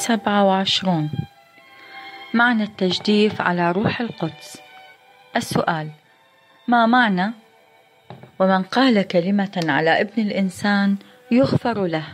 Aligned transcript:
سبعة 0.00 0.44
وعشرون. 0.44 1.10
معنى 2.34 2.62
التجديف 2.62 3.40
على 3.40 3.72
روح 3.72 4.00
القدس. 4.00 4.60
السؤال 5.36 5.90
ما 6.68 6.86
معنى؟ 6.86 7.32
ومن 8.38 8.62
قال 8.62 9.02
كلمة 9.02 9.60
على 9.68 10.00
ابن 10.00 10.22
الإنسان 10.22 10.96
يغفر 11.30 11.86
له. 11.86 12.04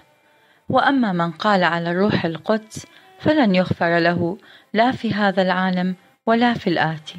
وأما 0.68 1.12
من 1.12 1.30
قال 1.30 1.64
على 1.64 1.90
الروح 1.90 2.24
القدس 2.24 2.86
فلن 3.18 3.54
يغفر 3.54 3.98
له 3.98 4.38
لا 4.72 4.92
في 4.92 5.14
هذا 5.14 5.42
العالم 5.42 5.94
ولا 6.26 6.54
في 6.54 6.70
الآتي. 6.70 7.16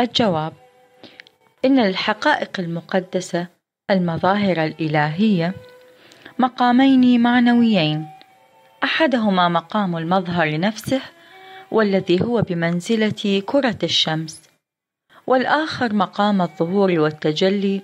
الجواب 0.00 0.52
إن 1.64 1.78
الحقائق 1.78 2.60
المقدسة 2.60 3.46
المظاهر 3.90 4.64
الإلهية 4.64 5.54
مقامين 6.38 7.22
معنويين. 7.22 8.19
أحدهما 8.84 9.48
مقام 9.48 9.96
المظهر 9.96 10.60
نفسه 10.60 11.00
والذي 11.70 12.22
هو 12.22 12.42
بمنزلة 12.42 13.42
كرة 13.46 13.78
الشمس 13.82 14.42
والآخر 15.26 15.94
مقام 15.94 16.42
الظهور 16.42 17.00
والتجلي 17.00 17.82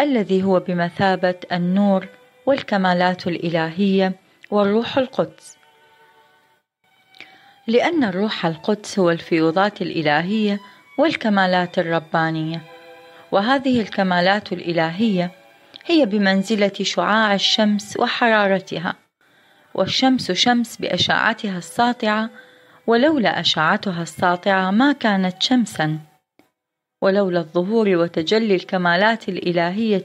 الذي 0.00 0.42
هو 0.42 0.60
بمثابة 0.60 1.34
النور 1.52 2.08
والكمالات 2.46 3.26
الإلهية 3.26 4.12
والروح 4.50 4.98
القدس. 4.98 5.56
لأن 7.66 8.04
الروح 8.04 8.46
القدس 8.46 8.98
هو 8.98 9.10
الفيوضات 9.10 9.82
الإلهية 9.82 10.60
والكمالات 10.98 11.78
الربانية 11.78 12.62
وهذه 13.32 13.80
الكمالات 13.80 14.52
الإلهية 14.52 15.30
هي 15.86 16.06
بمنزلة 16.06 16.72
شعاع 16.82 17.34
الشمس 17.34 17.96
وحرارتها. 17.96 19.07
والشمس 19.78 20.32
شمس 20.32 20.76
بأشعتها 20.76 21.58
الساطعة 21.58 22.30
ولولا 22.86 23.40
أشعتها 23.40 24.02
الساطعة 24.02 24.70
ما 24.70 24.92
كانت 24.92 25.42
شمسا. 25.42 25.98
ولولا 27.02 27.40
الظهور 27.40 27.88
وتجلي 27.88 28.54
الكمالات 28.54 29.28
الإلهية 29.28 30.04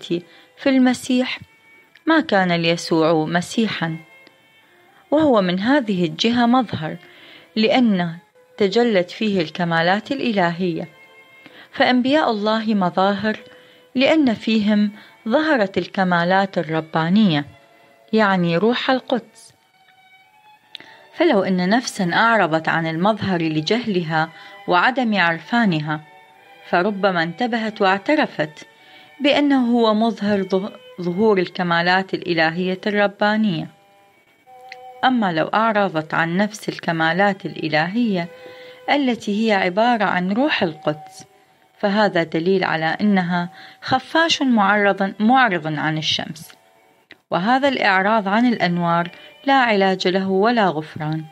في 0.58 0.70
المسيح 0.70 1.40
ما 2.06 2.20
كان 2.20 2.52
ليسوع 2.52 3.26
مسيحا. 3.26 3.98
وهو 5.12 5.42
من 5.42 5.60
هذه 5.60 6.06
الجهة 6.06 6.46
مظهر 6.46 6.98
لأن 7.56 8.18
تجلت 8.58 9.12
فيه 9.12 9.42
الكمالات 9.42 10.12
الإلهية. 10.12 10.88
فأنبياء 11.72 12.32
الله 12.32 12.74
مظاهر 12.74 13.40
لأن 13.96 14.34
فيهم 14.34 14.92
ظهرت 15.30 15.78
الكمالات 15.78 16.58
الربانية 16.58 17.46
يعني 18.14 18.58
روح 18.58 18.90
القدس. 18.90 19.53
فلو 21.14 21.44
أن 21.44 21.70
نفسا 21.70 22.14
أعرضت 22.14 22.70
عن 22.70 22.88
المظهر 22.88 23.42
لجهلها 23.42 24.30
وعدم 24.68 25.20
عرفانها 25.20 26.02
فربما 26.70 27.24
انتبهت 27.24 27.82
واعترفت 27.82 28.68
بأنه 29.20 29.72
هو 29.72 29.94
مظهر 29.94 30.48
ظهور 31.02 31.38
الكمالات 31.38 32.14
الإلهية 32.14 32.80
الربانية. 32.88 33.68
أما 35.04 35.32
لو 35.32 35.46
أعرضت 35.46 36.14
عن 36.14 36.38
نفس 36.38 36.70
الكمالات 36.70 37.46
الإلهية 37.46 38.28
التي 38.90 39.48
هي 39.48 39.54
عبارة 39.54 40.04
عن 40.04 40.32
روح 40.32 40.64
القدس 40.64 41.26
فهذا 41.80 42.24
دليل 42.24 42.64
على 42.64 42.86
أنها 43.02 43.50
خفاش 43.82 44.42
معرض 45.20 45.74
عن 45.80 45.98
الشمس. 45.98 46.52
وهذا 47.32 47.68
الإعراض 47.68 48.28
عن 48.28 48.46
الأنوار 48.46 49.12
لا 49.46 49.54
علاج 49.54 50.08
له 50.08 50.30
ولا 50.30 50.68
غفران. 50.70 51.24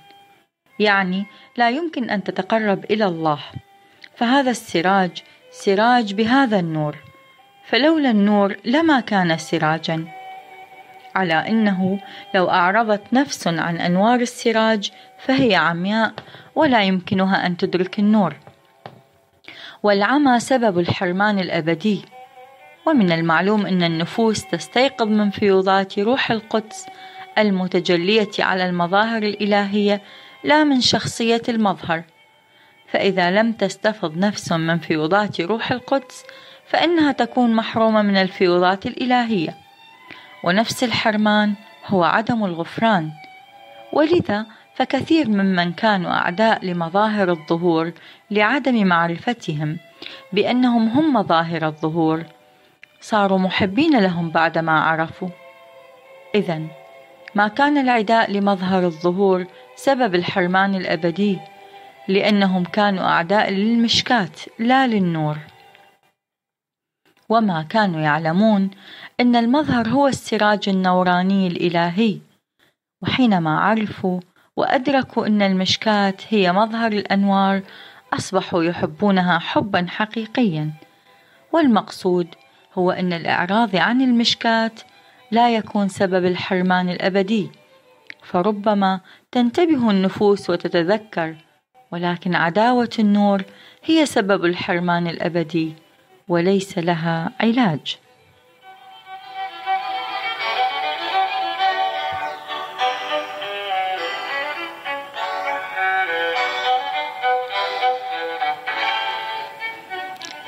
يعني 0.79 1.25
لا 1.57 1.69
يمكن 1.69 2.09
أن 2.09 2.23
تتقرب 2.23 2.85
إلى 2.85 3.05
الله. 3.05 3.39
فهذا 4.15 4.51
السراج 4.51 5.23
سراج 5.51 6.13
بهذا 6.13 6.59
النور. 6.59 6.95
فلولا 7.65 8.11
النور 8.11 8.57
لما 8.65 8.99
كان 8.99 9.37
سراجا. 9.37 10.07
على 11.15 11.33
إنه 11.33 11.99
لو 12.35 12.49
أعرضت 12.49 13.13
نفس 13.13 13.47
عن 13.47 13.77
أنوار 13.77 14.19
السراج 14.19 14.91
فهي 15.19 15.55
عمياء 15.55 16.13
ولا 16.55 16.83
يمكنها 16.83 17.45
أن 17.45 17.57
تدرك 17.57 17.99
النور. 17.99 18.35
والعمى 19.83 20.39
سبب 20.39 20.79
الحرمان 20.79 21.39
الأبدي. 21.39 22.05
ومن 22.85 23.11
المعلوم 23.11 23.65
أن 23.65 23.83
النفوس 23.83 24.45
تستيقظ 24.45 25.07
من 25.07 25.29
فيوضات 25.29 25.99
روح 25.99 26.31
القدس 26.31 26.87
المتجلية 27.37 28.29
على 28.39 28.65
المظاهر 28.65 29.23
الإلهية 29.23 30.01
لا 30.43 30.63
من 30.63 30.81
شخصية 30.81 31.41
المظهر. 31.49 32.03
فإذا 32.87 33.31
لم 33.31 33.51
تستفض 33.51 34.17
نفس 34.17 34.51
من 34.51 34.79
فيوضات 34.79 35.41
روح 35.41 35.71
القدس 35.71 36.23
فإنها 36.65 37.11
تكون 37.11 37.53
محرومة 37.53 38.01
من 38.01 38.17
الفيوضات 38.17 38.85
الإلهية. 38.85 39.55
ونفس 40.43 40.83
الحرمان 40.83 41.53
هو 41.87 42.03
عدم 42.03 42.45
الغفران. 42.45 43.11
ولذا 43.93 44.45
فكثير 44.75 45.29
ممن 45.29 45.73
كانوا 45.73 46.11
أعداء 46.11 46.65
لمظاهر 46.65 47.31
الظهور 47.31 47.91
لعدم 48.31 48.87
معرفتهم 48.87 49.77
بأنهم 50.33 50.87
هم 50.87 51.13
مظاهر 51.13 51.65
الظهور 51.67 52.23
صاروا 53.01 53.37
محبين 53.37 53.99
لهم 53.99 54.29
بعدما 54.29 54.79
عرفوا. 54.79 55.29
إذا 56.35 56.61
ما 57.35 57.47
كان 57.47 57.77
العداء 57.77 58.31
لمظهر 58.31 58.85
الظهور 58.85 59.45
سبب 59.75 60.15
الحرمان 60.15 60.75
الأبدي 60.75 61.39
لأنهم 62.07 62.63
كانوا 62.63 63.03
أعداء 63.03 63.49
للمشكاة 63.49 64.29
لا 64.59 64.87
للنور. 64.87 65.37
وما 67.29 67.63
كانوا 67.63 68.01
يعلمون 68.01 68.69
أن 69.19 69.35
المظهر 69.35 69.87
هو 69.87 70.07
السراج 70.07 70.69
النوراني 70.69 71.47
الإلهي 71.47 72.19
وحينما 73.01 73.59
عرفوا 73.59 74.19
وأدركوا 74.57 75.27
أن 75.27 75.41
المشكاة 75.41 76.13
هي 76.29 76.51
مظهر 76.51 76.91
الأنوار 76.91 77.61
أصبحوا 78.13 78.63
يحبونها 78.63 79.39
حبا 79.39 79.85
حقيقيا. 79.89 80.71
والمقصود 81.53 82.27
هو 82.73 82.91
أن 82.91 83.13
الإعراض 83.13 83.75
عن 83.75 84.01
المشكاة 84.01 84.71
لا 85.31 85.55
يكون 85.55 85.87
سبب 85.87 86.25
الحرمان 86.25 86.89
الأبدي. 86.89 87.51
فربما 88.23 88.99
تنتبه 89.31 89.89
النفوس 89.89 90.49
وتتذكر 90.49 91.35
ولكن 91.91 92.35
عداوة 92.35 92.89
النور 92.99 93.43
هي 93.83 94.05
سبب 94.05 94.45
الحرمان 94.45 95.07
الأبدي 95.07 95.73
وليس 96.27 96.77
لها 96.77 97.31
علاج. 97.39 97.97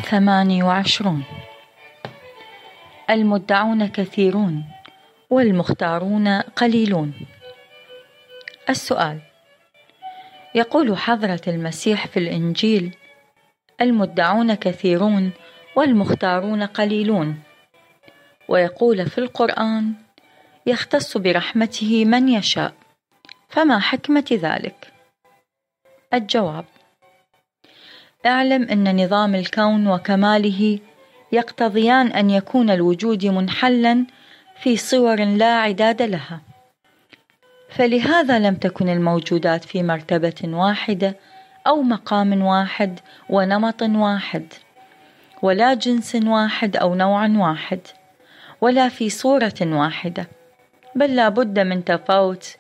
ثماني 0.02 0.64
وعشرون. 0.64 1.24
المدعون 3.10 3.88
كثيرون. 3.88 4.73
والمختارون 5.34 6.42
قليلون. 6.42 7.14
السؤال 8.70 9.20
يقول 10.56 10.98
حضرة 10.98 11.42
المسيح 11.48 12.08
في 12.08 12.20
الإنجيل 12.20 12.96
المدعون 13.82 14.54
كثيرون 14.54 15.32
والمختارون 15.76 16.64
قليلون. 16.64 17.40
ويقول 18.48 19.06
في 19.10 19.18
القرآن 19.18 19.94
يختص 20.66 21.18
برحمته 21.18 22.06
من 22.06 22.30
يشاء. 22.30 22.74
فما 23.50 23.80
حكمة 23.80 24.26
ذلك؟ 24.32 24.94
الجواب 26.14 26.66
اعلم 28.26 28.64
أن 28.64 29.04
نظام 29.04 29.36
الكون 29.36 29.88
وكماله 29.88 30.80
يقتضيان 31.32 32.08
أن 32.08 32.30
يكون 32.30 32.70
الوجود 32.70 33.26
منحلا 33.26 34.06
في 34.64 34.78
صور 34.78 35.24
لا 35.24 35.56
عداد 35.56 36.02
لها. 36.02 36.42
فلهذا 37.70 38.40
لم 38.40 38.56
تكن 38.56 38.90
الموجودات 38.90 39.64
في 39.64 39.84
مرتبة 39.84 40.42
واحدة 40.44 41.16
أو 41.68 41.82
مقام 41.82 42.42
واحد 42.42 43.00
ونمط 43.30 43.82
واحد 43.82 44.54
ولا 45.42 45.74
جنس 45.74 46.16
واحد 46.16 46.78
أو 46.78 46.96
نوع 46.96 47.28
واحد 47.28 47.80
ولا 48.62 48.90
في 48.90 49.10
صورة 49.10 49.54
واحدة 49.62 50.28
بل 50.96 51.16
لا 51.16 51.30
بد 51.30 51.60
من 51.60 51.86
تفاوت 51.86 52.56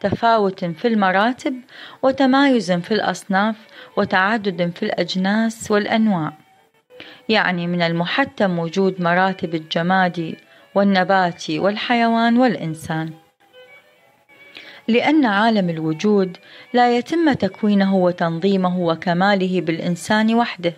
تفاوت 0.00 0.64
في 0.64 0.88
المراتب 0.88 1.54
وتمايز 2.02 2.72
في 2.72 2.94
الأصناف 2.94 3.56
وتعدد 3.96 4.72
في 4.76 4.82
الأجناس 4.82 5.70
والأنواع. 5.70 6.32
يعني 7.28 7.66
من 7.66 7.82
المحتم 7.82 8.58
وجود 8.58 9.02
مراتب 9.02 9.54
الجماد 9.54 10.36
والنبات 10.74 11.50
والحيوان 11.50 12.38
والإنسان. 12.38 13.10
لأن 14.88 15.24
عالم 15.24 15.70
الوجود 15.70 16.36
لا 16.72 16.96
يتم 16.96 17.32
تكوينه 17.32 17.96
وتنظيمه 17.96 18.78
وكماله 18.78 19.60
بالإنسان 19.60 20.34
وحده 20.34 20.74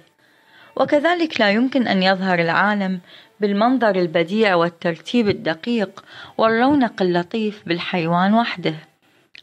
وكذلك 0.77 1.41
لا 1.41 1.51
يمكن 1.51 1.89
أن 1.89 2.03
يظهر 2.03 2.39
العالم 2.39 3.01
بالمنظر 3.41 3.97
البديع 3.97 4.55
والترتيب 4.55 5.29
الدقيق 5.29 6.05
والرونق 6.39 7.03
اللطيف 7.03 7.63
بالحيوان 7.67 8.35
وحده 8.35 8.75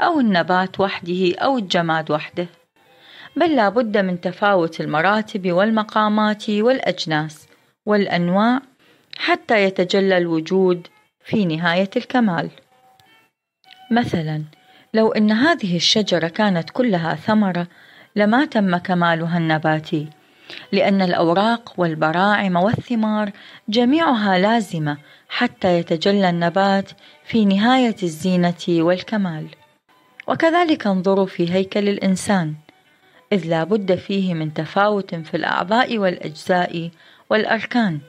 أو 0.01 0.19
النبات 0.19 0.79
وحده 0.79 1.35
أو 1.37 1.57
الجماد 1.57 2.11
وحده. 2.11 2.47
بل 3.35 3.55
لا 3.55 3.69
بد 3.69 3.97
من 3.97 4.21
تفاوت 4.21 4.81
المراتب 4.81 5.51
والمقامات 5.51 6.49
والأجناس 6.49 7.47
والأنواع 7.85 8.61
حتى 9.17 9.63
يتجلى 9.63 10.17
الوجود 10.17 10.87
في 11.25 11.45
نهاية 11.45 11.89
الكمال. 11.95 12.49
مثلا 13.91 14.43
لو 14.93 15.11
أن 15.11 15.31
هذه 15.31 15.75
الشجرة 15.75 16.27
كانت 16.27 16.69
كلها 16.69 17.15
ثمرة 17.15 17.67
لما 18.15 18.45
تم 18.45 18.77
كمالها 18.77 19.37
النباتي 19.37 20.07
لأن 20.71 21.01
الأوراق 21.01 21.73
والبراعم 21.77 22.55
والثمار 22.55 23.31
جميعها 23.69 24.37
لازمة 24.37 24.97
حتى 25.29 25.79
يتجلى 25.79 26.29
النبات 26.29 26.89
في 27.25 27.45
نهاية 27.45 27.95
الزينة 28.03 28.63
والكمال. 28.69 29.47
وكذلك 30.27 30.87
انظروا 30.87 31.25
في 31.25 31.53
هيكل 31.53 31.89
الإنسان 31.89 32.53
إذ 33.31 33.47
لا 33.47 33.63
بد 33.63 33.95
فيه 33.95 34.33
من 34.33 34.53
تفاوت 34.53 35.15
في 35.15 35.37
الأعضاء 35.37 35.97
والأجزاء 35.97 36.91
والأركان. 37.29 37.99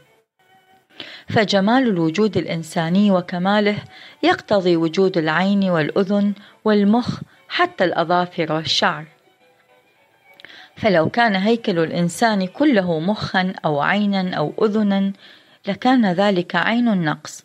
فجمال 1.29 1.89
الوجود 1.89 2.37
الإنساني 2.37 3.11
وكماله 3.11 3.77
يقتضي 4.23 4.77
وجود 4.77 5.19
العين 5.19 5.71
والأذن 5.71 6.33
والمخ 6.65 7.21
حتى 7.49 7.85
الأظافر 7.85 8.53
والشعر. 8.53 9.05
فلو 10.77 11.09
كان 11.09 11.35
هيكل 11.37 11.79
الإنسان 11.79 12.47
كله 12.47 13.01
مخا 13.01 13.53
أو 13.65 13.81
عينا 13.81 14.35
أو 14.35 14.55
أذنا 14.63 15.13
لكان 15.67 16.13
ذلك 16.13 16.57
عين 16.57 16.89
النقص. 16.89 17.45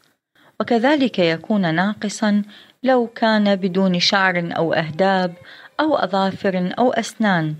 وكذلك 0.59 1.19
يكون 1.19 1.75
ناقصا 1.75 2.41
لو 2.83 3.07
كان 3.07 3.55
بدون 3.55 3.99
شعر 3.99 4.49
أو 4.57 4.73
أهداب 4.73 5.33
أو 5.79 5.95
أظافر 5.95 6.73
أو 6.79 6.91
أسنان. 6.91 7.55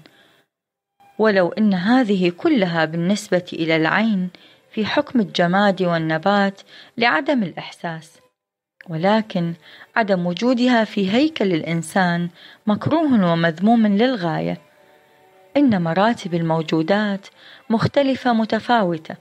ولو 1.20 1.50
أن 1.50 1.74
هذه 1.74 2.30
كلها 2.30 2.86
بالنسبة 2.86 3.46
إلى 3.54 3.76
العين 3.76 4.30
في 4.72 4.86
حكم 4.86 5.20
الجماد 5.20 5.82
والنبات 5.82 6.62
لعدم 6.98 7.44
الإحساس. 7.44 8.20
ولكن 8.90 9.54
عدم 9.96 10.26
وجودها 10.26 10.84
في 10.84 11.12
هيكل 11.12 11.54
الإنسان 11.54 12.30
مكروه 12.68 13.32
ومذموم 13.32 13.88
للغاية. 13.88 14.58
إن 15.58 15.82
مراتب 15.82 16.34
الموجودات 16.34 17.28
مختلفة 17.70 18.34
متفاوتة. 18.34 19.16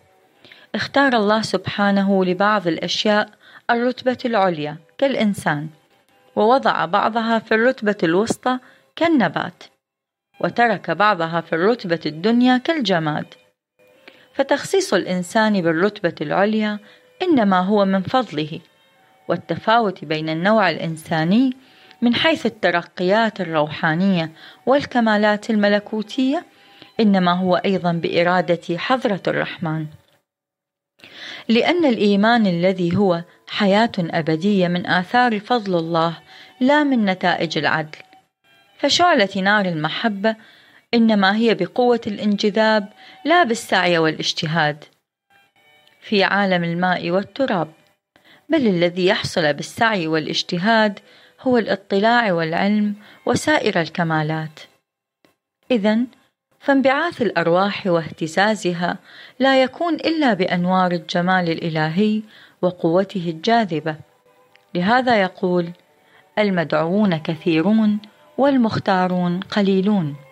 اختار 0.74 1.16
الله 1.16 1.42
سبحانه 1.42 2.24
لبعض 2.24 2.66
الأشياء 2.66 3.30
الرتبة 3.70 4.18
العليا 4.24 4.76
كالإنسان 4.98 5.68
ووضع 6.36 6.84
بعضها 6.84 7.38
في 7.38 7.54
الرتبة 7.54 7.96
الوسطى 8.02 8.58
كالنبات 8.96 9.64
وترك 10.40 10.90
بعضها 10.90 11.40
في 11.40 11.52
الرتبة 11.52 12.00
الدنيا 12.06 12.58
كالجماد. 12.58 13.34
فتخصيص 14.38 14.94
الإنسان 14.94 15.62
بالرتبة 15.62 16.14
العليا 16.20 16.78
إنما 17.22 17.60
هو 17.60 17.84
من 17.84 18.02
فضله 18.02 18.60
والتفاوت 19.28 20.04
بين 20.04 20.28
النوع 20.28 20.70
الإنساني 20.70 21.56
من 22.02 22.14
حيث 22.14 22.46
الترقيات 22.46 23.40
الروحانية 23.40 24.32
والكمالات 24.66 25.50
الملكوتية 25.50 26.44
إنما 27.00 27.32
هو 27.32 27.56
أيضا 27.56 27.92
بإرادة 27.92 28.78
حضرة 28.78 29.22
الرحمن. 29.26 29.86
لأن 31.48 31.84
الإيمان 31.84 32.46
الذي 32.46 32.96
هو 32.96 33.22
حياة 33.48 33.92
أبدية 33.98 34.68
من 34.68 34.86
آثار 34.86 35.40
فضل 35.40 35.78
الله 35.78 36.18
لا 36.60 36.84
من 36.84 37.04
نتائج 37.04 37.58
العدل. 37.58 37.98
فشعلة 38.78 39.28
نار 39.36 39.66
المحبة 39.66 40.36
إنما 40.94 41.36
هي 41.36 41.54
بقوة 41.54 42.00
الانجذاب 42.06 42.88
لا 43.24 43.42
بالسعي 43.42 43.98
والاجتهاد. 43.98 44.84
في 46.00 46.24
عالم 46.24 46.64
الماء 46.64 47.10
والتراب 47.10 47.72
بل 48.48 48.66
الذي 48.66 49.06
يحصل 49.06 49.52
بالسعي 49.52 50.06
والاجتهاد 50.06 50.98
هو 51.40 51.58
الاطلاع 51.58 52.32
والعلم 52.32 52.94
وسائر 53.26 53.80
الكمالات. 53.80 54.60
إذا 55.70 55.98
فانبعاث 56.60 57.22
الأرواح 57.22 57.86
واهتزازها 57.86 58.98
لا 59.38 59.62
يكون 59.62 59.94
إلا 59.94 60.34
بأنوار 60.34 60.92
الجمال 60.92 61.50
الإلهي 61.50 62.22
وقوته 62.62 63.30
الجاذبة. 63.30 63.96
لهذا 64.74 65.22
يقول 65.22 65.70
المدعوون 66.38 67.16
كثيرون 67.16 67.98
والمختارون 68.38 69.40
قليلون. 69.40 70.27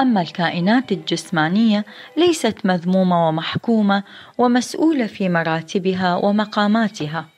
أما 0.00 0.20
الكائنات 0.20 0.92
الجسمانية 0.92 1.84
ليست 2.16 2.66
مذمومة 2.66 3.28
ومحكومة 3.28 4.04
ومسؤولة 4.38 5.06
في 5.06 5.28
مراتبها 5.28 6.16
ومقاماتها. 6.16 7.28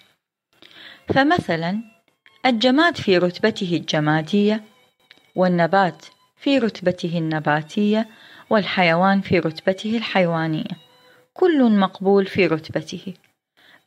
فمثلا 1.14 1.82
الجماد 2.46 2.96
في 2.96 3.18
رتبته 3.18 3.76
الجمادية 3.76 4.64
والنبات 5.36 6.06
في 6.36 6.58
رتبته 6.58 7.18
النباتية 7.18 8.08
والحيوان 8.50 9.20
في 9.20 9.38
رتبته 9.38 9.96
الحيوانية. 9.96 10.76
كل 11.34 11.78
مقبول 11.78 12.26
في 12.26 12.46
رتبته. 12.46 13.14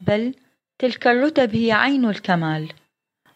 بل 0.01 0.33
تلك 0.79 1.07
الرتب 1.07 1.55
هي 1.55 1.71
عين 1.71 2.05
الكمال 2.05 2.69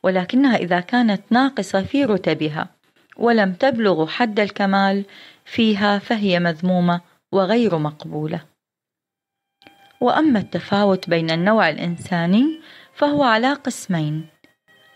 ولكنها 0.04 0.56
إذا 0.56 0.80
كانت 0.80 1.22
ناقصة 1.32 1.84
في 1.84 2.06
رتبها. 2.06 2.77
ولم 3.18 3.54
تبلغ 3.54 4.08
حد 4.08 4.40
الكمال 4.40 5.06
فيها 5.46 6.00
فهي 6.00 6.40
مذمومة 6.40 7.02
وغير 7.32 7.78
مقبولة. 7.78 8.42
وأما 10.02 10.40
التفاوت 10.40 11.10
بين 11.10 11.32
النوع 11.32 11.70
الإنساني 11.70 12.62
فهو 12.94 13.24
على 13.24 13.54
قسمين. 13.54 14.28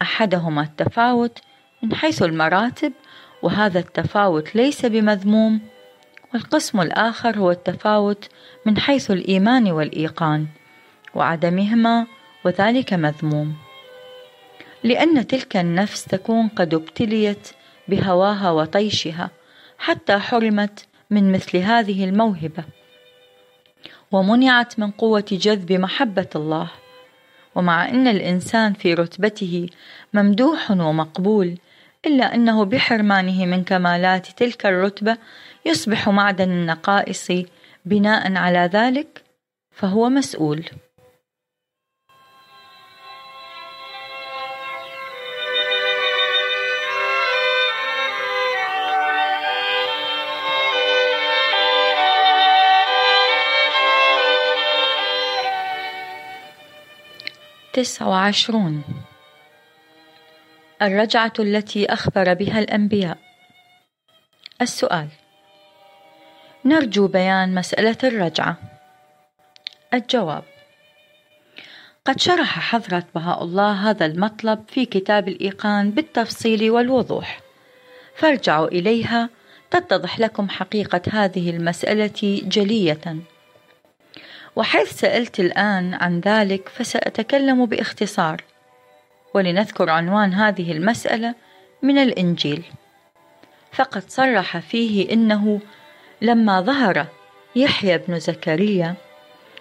أحدهما 0.02 0.62
التفاوت 0.62 1.40
من 1.84 1.96
حيث 1.96 2.24
المراتب 2.24 2.94
وهذا 3.42 3.80
التفاوت 3.80 4.56
ليس 4.56 4.86
بمذموم. 4.86 5.62
والقسم 6.34 6.82
الآخر 6.82 7.38
هو 7.38 7.52
التفاوت 7.52 8.30
من 8.66 8.78
حيث 8.78 9.12
الإيمان 9.12 9.72
والإيقان 9.72 10.48
وعدمهما 11.16 12.08
وذلك 12.46 12.94
مذموم. 12.94 13.56
لأن 14.84 15.28
تلك 15.28 15.58
النفس 15.58 16.06
تكون 16.06 16.48
قد 16.48 16.74
ابتليت 16.74 17.48
بهواها 17.88 18.52
وطيشها 18.52 19.32
حتى 19.78 20.18
حرمت 20.18 20.86
من 21.10 21.32
مثل 21.32 21.58
هذه 21.58 22.06
الموهبة. 22.06 22.64
ومنعت 24.12 24.80
من 24.80 24.92
قوة 24.92 25.26
جذب 25.32 25.72
محبة 25.72 26.30
الله. 26.36 26.72
ومع 27.56 27.90
أن 27.90 28.08
الإنسان 28.08 28.74
في 28.74 28.94
رتبته 28.94 29.70
ممدوح 30.14 30.72
ومقبول 30.72 31.58
إلا 32.06 32.36
أنه 32.36 32.66
بحرمانه 32.66 33.46
من 33.46 33.64
كمالات 33.64 34.28
تلك 34.28 34.66
الرتبة 34.66 35.18
يصبح 35.66 36.10
معدن 36.10 36.52
النقائص 36.52 37.28
بناء 37.86 38.36
على 38.36 38.70
ذلك 38.74 39.24
فهو 39.72 40.10
مسؤول. 40.10 40.66
تسع 57.82 58.08
وعشرون 58.08 58.84
الرجعة 60.82 61.34
التي 61.40 61.86
أخبر 61.86 62.34
بها 62.34 62.60
الأنبياء. 62.60 63.18
السؤال 64.62 65.08
نرجو 66.66 67.08
بيان 67.08 67.56
مسألة 67.56 67.98
الرجعة. 68.04 68.58
الجواب 69.94 70.44
قد 72.06 72.20
شرح 72.20 72.60
حضرة 72.60 73.04
بهاء 73.16 73.44
الله 73.44 73.90
هذا 73.90 74.06
المطلب 74.06 74.64
في 74.68 74.86
كتاب 74.86 75.28
الإيقان 75.28 75.92
بالتفصيل 75.92 76.72
والوضوح. 76.72 77.40
فارجعوا 78.16 78.68
إليها 78.68 79.30
تتضح 79.72 80.20
لكم 80.20 80.50
حقيقة 80.50 81.02
هذه 81.12 81.50
المسألة 81.50 82.42
جلية. 82.44 83.22
وحيث 84.56 85.00
سألت 85.00 85.40
الآن 85.40 85.94
عن 85.94 86.20
ذلك 86.20 86.70
فسأتكلم 86.70 87.66
باختصار 87.66 88.44
ولنذكر 89.34 89.90
عنوان 89.90 90.34
هذه 90.34 90.72
المسألة 90.72 91.36
من 91.82 91.98
الإنجيل 91.98 92.64
فقد 93.72 94.10
صرح 94.10 94.58
فيه 94.58 95.14
إنه 95.14 95.60
لما 96.22 96.62
ظهر 96.62 97.08
يحيى 97.56 97.98
بن 97.98 98.20
زكريا 98.20 98.96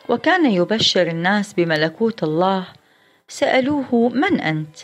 وكان 0.09 0.50
يبشر 0.50 1.06
الناس 1.06 1.52
بملكوت 1.52 2.23
الله 2.23 2.66
سألوه 3.28 4.09
من 4.09 4.40
أنت؟ 4.40 4.76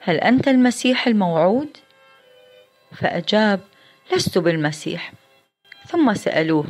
هل 0.00 0.16
أنت 0.16 0.48
المسيح 0.48 1.06
الموعود؟ 1.06 1.76
فأجاب 2.96 3.60
لست 4.12 4.38
بالمسيح 4.38 5.12
ثم 5.86 6.14
سألوه 6.14 6.66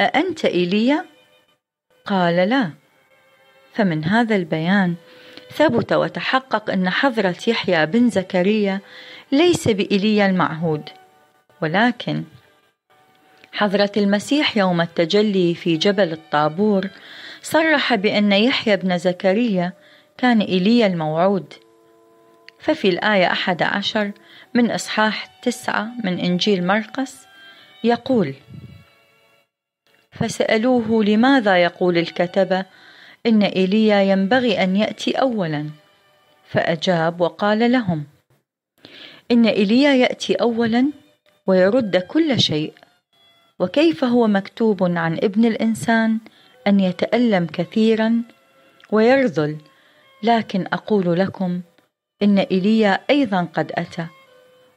أأنت 0.00 0.44
إيليا؟ 0.44 1.04
قال 2.08 2.36
لا. 2.36 2.70
فمن 3.74 4.04
هذا 4.04 4.36
البيان 4.36 4.94
ثبت 5.52 5.92
وتحقق 5.92 6.70
أن 6.70 6.90
حضرة 6.90 7.36
يحيى 7.46 7.86
بن 7.86 8.10
زكريا 8.10 8.80
ليس 9.32 9.68
بإيليا 9.68 10.26
المعهود 10.26 10.88
ولكن 11.62 12.24
حضرة 13.52 13.92
المسيح 13.96 14.56
يوم 14.56 14.80
التجلي 14.80 15.54
في 15.54 15.76
جبل 15.76 16.12
الطابور 16.12 16.88
صرح 17.42 17.94
بأن 17.94 18.32
يحيى 18.32 18.76
بن 18.76 18.98
زكريا 18.98 19.72
كان 20.18 20.40
إيليا 20.40 20.86
الموعود. 20.86 21.54
ففي 22.58 22.88
الآية 22.88 23.32
أحد 23.32 23.62
عشر 23.62 24.12
من 24.54 24.70
إصحاح 24.70 25.26
تسعة 25.42 25.88
من 26.04 26.18
إنجيل 26.18 26.66
مرقس 26.66 27.26
يقول 27.84 28.34
فسألوه 30.18 31.04
لماذا 31.04 31.62
يقول 31.62 31.98
الكتبة 31.98 32.64
إن 33.26 33.42
إيليا 33.42 34.02
ينبغي 34.02 34.62
أن 34.62 34.76
يأتي 34.76 35.10
أولا. 35.12 35.70
فأجاب 36.48 37.20
وقال 37.20 37.72
لهم 37.72 38.04
إن 39.30 39.46
إيليا 39.46 39.94
يأتي 39.94 40.34
أولا 40.34 40.90
ويرد 41.46 41.96
كل 41.96 42.40
شيء. 42.40 42.72
وكيف 43.58 44.04
هو 44.04 44.26
مكتوب 44.26 44.82
عن 44.82 45.18
ابن 45.22 45.44
الإنسان 45.44 46.18
أن 46.66 46.80
يتألم 46.80 47.46
كثيرا 47.46 48.22
ويرذل؟ 48.90 49.56
لكن 50.22 50.66
أقول 50.72 51.18
لكم 51.18 51.60
إن 52.22 52.38
إيليا 52.38 53.00
أيضا 53.10 53.48
قد 53.54 53.72
أتى 53.74 54.06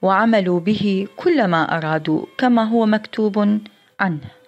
وعملوا 0.02 0.60
به 0.60 1.08
كل 1.18 1.48
ما 1.48 1.78
أرادوا 1.78 2.26
كما 2.38 2.64
هو 2.64 2.86
مكتوب 2.86 3.60
عنه. 4.00 4.41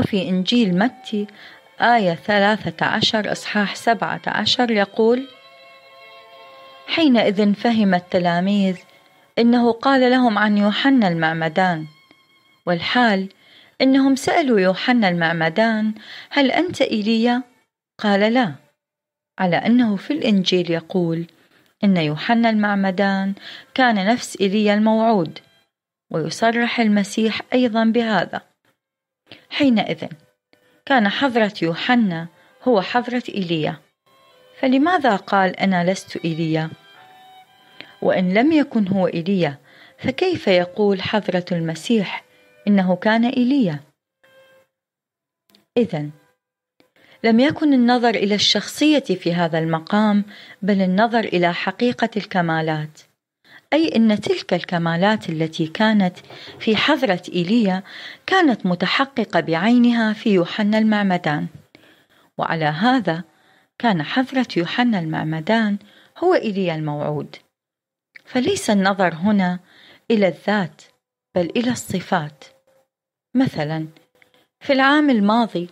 وفي 0.00 0.28
إنجيل 0.28 0.78
متى 0.78 1.26
آية 1.80 2.14
ثلاثة 2.14 2.86
عشر 2.86 3.32
إصحاح 3.32 3.74
سبعة 3.76 4.20
عشر 4.26 4.70
يقول 4.70 5.28
حينئذ 6.86 7.54
فهم 7.54 7.94
التلاميذ 7.94 8.76
إنه 9.38 9.72
قال 9.72 10.10
لهم 10.10 10.38
عن 10.38 10.58
يوحنا 10.58 11.08
المعمدان 11.08 11.86
والحال 12.66 13.28
إنهم 13.80 14.16
سألوا 14.16 14.60
يوحنا 14.60 15.08
المعمدان 15.08 15.94
هل 16.30 16.50
أنت 16.50 16.82
إيليا؟ 16.82 17.42
قال 17.98 18.32
لا 18.32 18.54
على 19.38 19.56
أنه 19.56 19.96
في 19.96 20.12
الإنجيل 20.12 20.70
يقول 20.70 21.26
إن 21.84 21.96
يوحنا 21.96 22.50
المعمدان 22.50 23.34
كان 23.74 24.06
نفس 24.06 24.40
إيليا 24.40 24.74
الموعود 24.74 25.38
ويصرح 26.10 26.80
المسيح 26.80 27.40
أيضا 27.54 27.84
بهذا 27.84 28.49
حينئذ 29.50 30.06
كان 30.86 31.08
حضرة 31.08 31.52
يوحنا 31.62 32.28
هو 32.62 32.80
حضرة 32.80 33.22
إيليا 33.28 33.76
فلماذا 34.60 35.16
قال 35.16 35.56
أنا 35.56 35.92
لست 35.92 36.16
إيليا؟ 36.24 36.70
وإن 38.02 38.34
لم 38.34 38.52
يكن 38.52 38.88
هو 38.88 39.06
إيليا 39.06 39.58
فكيف 39.98 40.48
يقول 40.48 41.02
حضرة 41.02 41.44
المسيح 41.52 42.24
إنه 42.68 42.96
كان 42.96 43.24
إيليا؟ 43.24 43.80
إذا 45.76 46.10
لم 47.24 47.40
يكن 47.40 47.72
النظر 47.72 48.14
إلى 48.14 48.34
الشخصية 48.34 49.00
في 49.00 49.34
هذا 49.34 49.58
المقام 49.58 50.24
بل 50.62 50.82
النظر 50.82 51.24
إلى 51.24 51.54
حقيقة 51.54 52.10
الكمالات 52.16 53.00
أي 53.72 53.96
أن 53.96 54.20
تلك 54.20 54.54
الكمالات 54.54 55.28
التي 55.28 55.66
كانت 55.66 56.18
في 56.58 56.76
حضرة 56.76 57.22
إيليا 57.34 57.82
كانت 58.26 58.66
متحققة 58.66 59.40
بعينها 59.40 60.12
في 60.12 60.30
يوحنا 60.30 60.78
المعمدان. 60.78 61.46
وعلى 62.38 62.64
هذا 62.64 63.24
كان 63.78 64.02
حضرة 64.02 64.46
يوحنا 64.56 64.98
المعمدان 64.98 65.78
هو 66.18 66.34
إيليا 66.34 66.74
الموعود. 66.74 67.36
فليس 68.24 68.70
النظر 68.70 69.14
هنا 69.14 69.60
إلى 70.10 70.28
الذات 70.28 70.82
بل 71.34 71.50
إلى 71.56 71.70
الصفات. 71.70 72.44
مثلا 73.34 73.86
في 74.60 74.72
العام 74.72 75.10
الماضي 75.10 75.68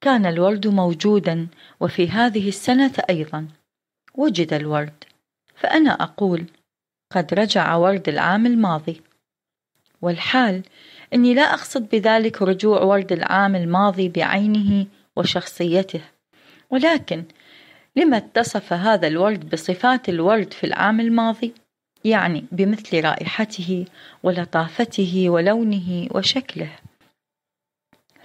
كان 0.00 0.26
الورد 0.26 0.66
موجودا 0.66 1.48
وفي 1.80 2.08
هذه 2.08 2.48
السنة 2.48 2.92
أيضا. 3.10 3.48
وجد 4.14 4.52
الورد. 4.52 5.04
فأنا 5.56 5.90
أقول 6.02 6.46
قد 7.10 7.34
رجع 7.34 7.74
ورد 7.74 8.08
العام 8.08 8.46
الماضي. 8.46 9.02
والحال 10.02 10.62
إني 11.14 11.34
لا 11.34 11.42
أقصد 11.42 11.88
بذلك 11.88 12.42
رجوع 12.42 12.82
ورد 12.82 13.12
العام 13.12 13.56
الماضي 13.56 14.08
بعينه 14.08 14.86
وشخصيته. 15.16 16.00
ولكن 16.70 17.24
لما 17.96 18.16
اتصف 18.16 18.72
هذا 18.72 19.08
الورد 19.08 19.50
بصفات 19.50 20.08
الورد 20.08 20.52
في 20.52 20.64
العام 20.64 21.00
الماضي 21.00 21.54
يعني 22.04 22.44
بمثل 22.52 23.04
رائحته 23.04 23.84
ولطافته 24.22 25.30
ولونه 25.30 26.08
وشكله. 26.10 26.70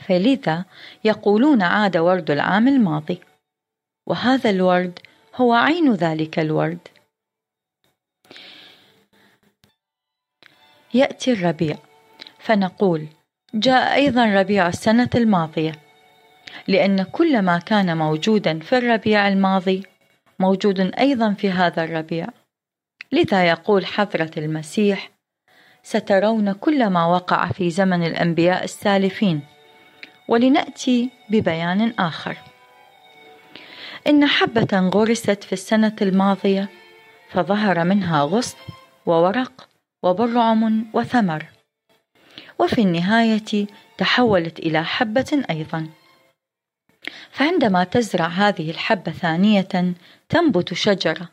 فلذا 0.07 0.65
يقولون 1.03 1.61
عاد 1.61 1.97
ورد 1.97 2.31
العام 2.31 2.67
الماضي. 2.67 3.19
وهذا 4.07 4.49
الورد 4.49 4.99
هو 5.35 5.53
عين 5.53 5.93
ذلك 5.93 6.39
الورد. 6.39 6.87
يأتي 10.95 11.31
الربيع. 11.31 11.77
فنقول 12.39 13.07
جاء 13.53 13.95
أيضا 13.95 14.25
ربيع 14.25 14.67
السنة 14.67 15.09
الماضية. 15.15 15.71
لأن 16.67 17.03
كل 17.03 17.41
ما 17.41 17.57
كان 17.57 17.97
موجودا 17.97 18.59
في 18.59 18.77
الربيع 18.77 19.27
الماضي 19.27 19.83
موجود 20.39 20.79
أيضا 20.79 21.33
في 21.33 21.51
هذا 21.51 21.83
الربيع. 21.83 22.27
لذا 23.11 23.43
يقول 23.43 23.85
حضرة 23.85 24.31
المسيح 24.37 25.09
سترون 25.83 26.53
كل 26.53 26.89
ما 26.89 27.05
وقع 27.05 27.47
في 27.47 27.69
زمن 27.69 28.03
الأنبياء 28.03 28.63
السالفين. 28.63 29.41
ولنأتي 30.27 31.09
ببيان 31.29 31.93
آخر. 31.99 32.37
إن 34.07 34.25
حبة 34.25 34.89
غرست 34.93 35.43
في 35.43 35.53
السنة 35.53 35.95
الماضية 36.01 36.69
فظهر 37.29 37.83
منها 37.83 38.21
غصن 38.23 38.57
وورق 39.05 39.74
وبرعم 40.05 40.85
وثمر. 40.93 41.45
وفي 42.59 42.81
النهاية 42.81 43.67
تحولت 43.97 44.59
إلى 44.59 44.83
حبة 44.83 45.43
أيضا. 45.49 45.87
فعندما 47.31 47.83
تزرع 47.83 48.27
هذه 48.27 48.71
الحبة 48.71 49.11
ثانية 49.11 49.95
تنبت 50.29 50.73
شجرة 50.73 51.29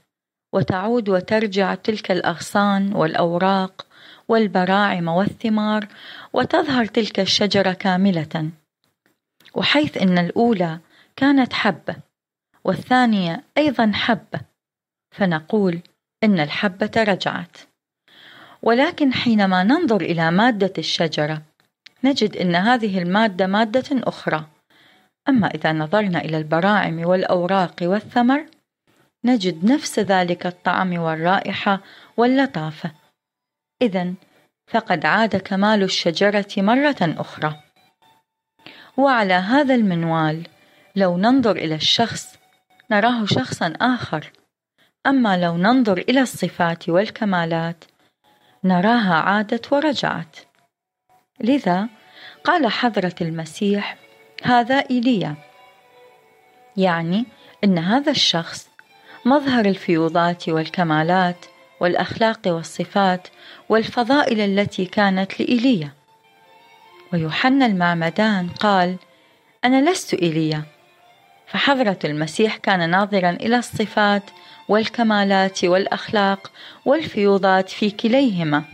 وتعود 0.52 1.08
وترجع 1.08 1.74
تلك 1.74 2.10
الأغصان 2.10 2.94
والأوراق 2.94 3.86
والبراعم 4.28 5.08
والثمار 5.08 5.88
وتظهر 6.32 6.84
تلك 6.84 7.20
الشجرة 7.20 7.72
كاملة. 7.72 8.50
وحيث 9.54 9.96
أن 9.96 10.18
الأولى 10.18 10.80
كانت 11.16 11.52
حبة 11.52 11.96
والثانية 12.64 13.44
أيضا 13.58 13.92
حبة 13.94 14.40
فنقول 15.10 15.80
إن 16.24 16.40
الحبة 16.40 16.90
رجعت. 16.96 17.56
ولكن 18.62 19.12
حينما 19.12 19.62
ننظر 19.62 20.00
إلى 20.00 20.30
مادة 20.30 20.72
الشجرة 20.78 21.42
نجد 22.04 22.36
أن 22.36 22.54
هذه 22.54 22.98
المادة 22.98 23.46
مادة 23.46 24.08
أخرى. 24.08 24.44
أما 25.28 25.46
إذا 25.46 25.72
نظرنا 25.72 26.18
إلى 26.18 26.38
البراعم 26.38 27.06
والأوراق 27.06 27.76
والثمر 27.82 28.46
نجد 29.24 29.64
نفس 29.64 29.98
ذلك 29.98 30.46
الطعم 30.46 30.98
والرائحة 30.98 31.80
واللطافة 32.16 32.92
إذا 33.82 34.14
فقد 34.66 35.06
عاد 35.06 35.36
كمال 35.36 35.82
الشجرة 35.82 36.48
مرة 36.56 36.96
أخرى. 37.00 37.60
وعلى 38.96 39.34
هذا 39.34 39.74
المنوال 39.74 40.46
لو 40.96 41.16
ننظر 41.16 41.56
إلى 41.56 41.74
الشخص 41.74 42.36
نراه 42.90 43.24
شخصا 43.24 43.72
آخر. 43.80 44.32
أما 45.06 45.36
لو 45.36 45.56
ننظر 45.56 45.98
إلى 45.98 46.20
الصفات 46.20 46.88
والكمالات 46.88 47.84
نراها 48.64 49.14
عادت 49.14 49.72
ورجعت. 49.72 50.36
لذا 51.40 51.88
قال 52.44 52.66
حضرة 52.66 53.14
المسيح 53.20 53.96
هذا 54.42 54.74
إيليا. 54.90 55.34
يعني 56.76 57.26
أن 57.64 57.78
هذا 57.78 58.10
الشخص 58.10 58.68
مظهر 59.24 59.64
الفيوضات 59.64 60.48
والكمالات 60.48 61.46
والأخلاق 61.80 62.40
والصفات 62.46 63.28
والفضائل 63.68 64.40
التي 64.40 64.84
كانت 64.84 65.40
لإيليا. 65.40 65.92
ويوحنا 67.12 67.66
المعمدان 67.66 68.48
قال 68.48 68.96
أنا 69.64 69.90
لست 69.90 70.14
إيليا. 70.14 70.62
فحضرة 71.46 71.98
المسيح 72.04 72.56
كان 72.56 72.90
ناظرا 72.90 73.30
إلى 73.30 73.56
الصفات 73.56 74.22
والكمالات 74.72 75.64
والأخلاق 75.64 76.52
والفيوضات 76.84 77.68
في 77.68 77.90
كليهما. 77.90 78.64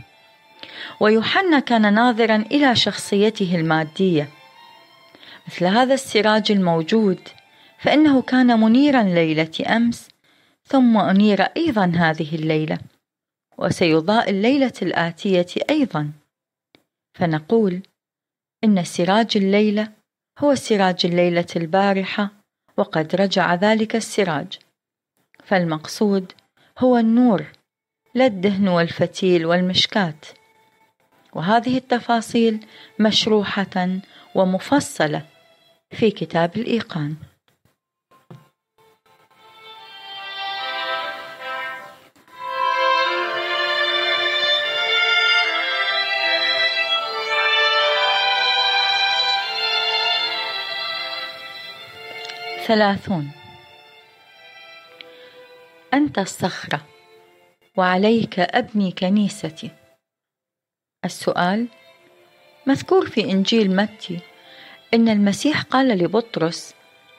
ويوحنا 1.01 1.59
كان 1.59 1.95
ناظرا 1.95 2.37
إلى 2.37 2.77
شخصيته 2.77 3.57
المادية. 3.57 4.29
مثل 5.47 5.65
هذا 5.65 5.95
السراج 5.95 6.53
الموجود 6.53 7.19
فإنه 7.79 8.23
كان 8.23 8.61
منيرا 8.61 9.03
ليلة 9.03 9.51
أمس 9.77 10.09
ثم 10.65 10.99
أنير 10.99 11.43
أيضا 11.43 11.93
هذه 11.97 12.35
الليلة 12.35 12.79
وسيضاء 13.59 14.31
الليلة 14.31 14.73
الآتية 14.83 15.47
أيضا. 15.71 16.11
فنقول 17.15 17.83
إن 18.65 18.85
سراج 18.85 19.37
الليلة 19.37 19.89
هو 20.39 20.55
سراج 20.55 21.07
الليلة 21.07 21.47
البارحة 21.57 22.31
وقد 22.77 23.15
رجع 23.15 23.55
ذلك 23.55 23.97
السراج. 23.97 24.59
فالمقصود 25.49 26.33
هو 26.79 26.97
النور 26.97 27.45
لا 28.15 28.27
الدهن 28.27 28.69
والفتيل 28.69 29.47
والمشكات 29.47 30.27
وهذه 31.33 31.77
التفاصيل 31.77 32.67
مشروحة 33.01 34.01
ومفصلة 34.35 35.27
في 35.91 36.11
كتاب 36.11 36.57
الإيقان. 36.57 37.17
ثلاثون. 52.67 53.38
أنت 55.95 56.19
الصخرة 56.19 56.87
وعليك 57.77 58.41
أبني 58.41 58.93
كنيستي. 58.93 59.71
السؤال 61.05 61.69
مذكور 62.67 63.07
في 63.07 63.25
إنجيل 63.25 63.77
متى 63.77 64.21
إن 64.95 65.09
المسيح 65.09 65.63
قال 65.63 65.89
لبطرس 65.89 66.75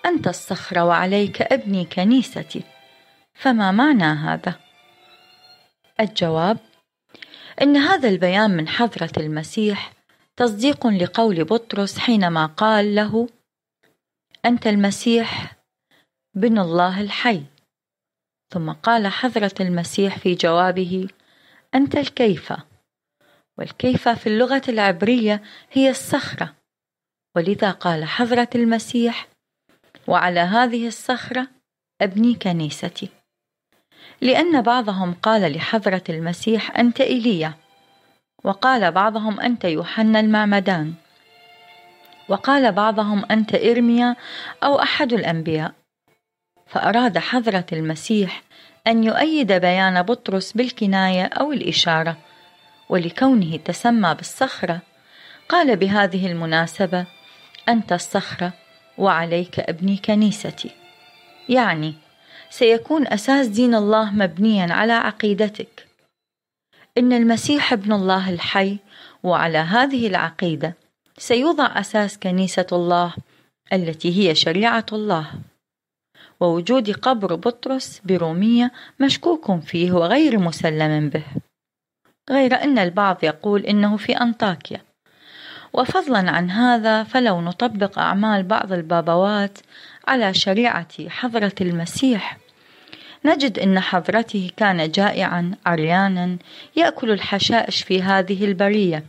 أنت 0.05 0.27
الصخرة 0.27 0.85
وعليك 0.85 1.41
أبني 1.41 1.85
كنيستي. 1.85 2.63
فما 3.33 3.71
معنى 3.71 4.03
هذا؟ 4.03 4.59
الجواب 5.99 6.57
إن 7.61 7.77
هذا 7.77 8.09
البيان 8.09 8.51
من 8.51 8.67
حضرة 8.67 9.11
المسيح 9.17 9.93
تصديق 10.37 10.87
لقول 10.87 11.43
بطرس 11.43 11.99
حينما 11.99 12.45
قال 12.45 12.95
له 12.95 13.29
أنت 14.45 14.67
المسيح 14.67 15.55
بن 16.35 16.59
الله 16.59 17.01
الحي. 17.01 17.43
ثم 18.53 18.71
قال 18.71 19.07
حضرة 19.07 19.53
المسيح 19.59 20.17
في 20.17 20.35
جوابه 20.35 21.07
أنت 21.75 21.95
الكيف؟ 21.95 22.53
والكيف 23.57 24.09
في 24.09 24.27
اللغة 24.27 24.61
العبرية 24.69 25.41
هي 25.71 25.89
الصخرة. 25.89 26.53
ولذا 27.35 27.71
قال 27.71 28.05
حضرة 28.05 28.49
المسيح 28.55 29.27
وعلى 30.07 30.39
هذه 30.39 30.87
الصخرة 30.87 31.47
أبني 32.01 32.35
كنيستي. 32.35 33.09
لأن 34.21 34.61
بعضهم 34.61 35.13
قال 35.13 35.51
لحضرة 35.51 36.03
المسيح 36.09 36.77
أنت 36.77 37.01
إيليا. 37.01 37.53
وقال 38.43 38.91
بعضهم 38.91 39.39
أنت 39.39 39.65
يوحنا 39.65 40.19
المعمدان. 40.19 40.93
وقال 42.29 42.71
بعضهم 42.71 43.25
أنت 43.31 43.55
إرميا 43.55 44.15
أو 44.63 44.81
أحد 44.81 45.13
الأنبياء. 45.13 45.78
فأراد 46.69 47.17
حضرة 47.17 47.65
المسيح 47.73 48.43
أن 48.87 49.03
يؤيد 49.03 49.51
بيان 49.51 50.01
بطرس 50.01 50.51
بالكناية 50.51 51.23
أو 51.25 51.51
الإشارة 51.51 52.17
ولكونه 52.89 53.57
تسمى 53.57 54.15
بالصخرة. 54.15 54.81
قال 55.49 55.75
بهذه 55.75 56.31
المناسبة 56.31 57.05
أنت 57.69 57.93
الصخرة 57.93 58.53
وعليك 58.97 59.59
أبني 59.59 59.97
كنيستي. 59.97 60.71
يعني 61.49 61.93
سيكون 62.49 63.07
أساس 63.07 63.47
دين 63.47 63.75
الله 63.75 64.11
مبنيا 64.11 64.73
على 64.73 64.93
عقيدتك. 64.93 65.87
إن 66.97 67.13
المسيح 67.13 67.73
ابن 67.73 67.93
الله 67.93 68.29
الحي 68.29 68.77
وعلى 69.23 69.57
هذه 69.57 70.07
العقيدة 70.07 70.73
سيوضع 71.17 71.79
أساس 71.79 72.17
كنيسة 72.17 72.67
الله 72.71 73.13
التي 73.73 74.19
هي 74.19 74.35
شريعة 74.35 74.85
الله. 74.93 75.31
ووجود 76.39 76.91
قبر 76.91 77.35
بطرس 77.35 78.01
برومية 78.05 78.71
مشكوك 78.99 79.59
فيه 79.59 79.91
وغير 79.91 80.39
مسلم 80.39 81.09
به. 81.09 81.23
غير 82.29 82.63
أن 82.63 82.79
البعض 82.79 83.17
يقول 83.23 83.65
إنه 83.65 83.97
في 83.97 84.13
أنطاكيا. 84.13 84.81
وفضلا 85.73 86.31
عن 86.31 86.51
هذا 86.51 87.03
فلو 87.03 87.41
نطبق 87.41 87.99
أعمال 87.99 88.43
بعض 88.43 88.73
البابوات 88.73 89.57
على 90.07 90.33
شريعة 90.33 91.09
حضرة 91.09 91.55
المسيح 91.61 92.37
نجد 93.25 93.59
أن 93.59 93.79
حضرته 93.79 94.51
كان 94.57 94.91
جائعا 94.91 95.51
عريانا 95.65 96.37
يأكل 96.75 97.11
الحشائش 97.11 97.83
في 97.83 98.01
هذه 98.01 98.45
البرية. 98.45 99.03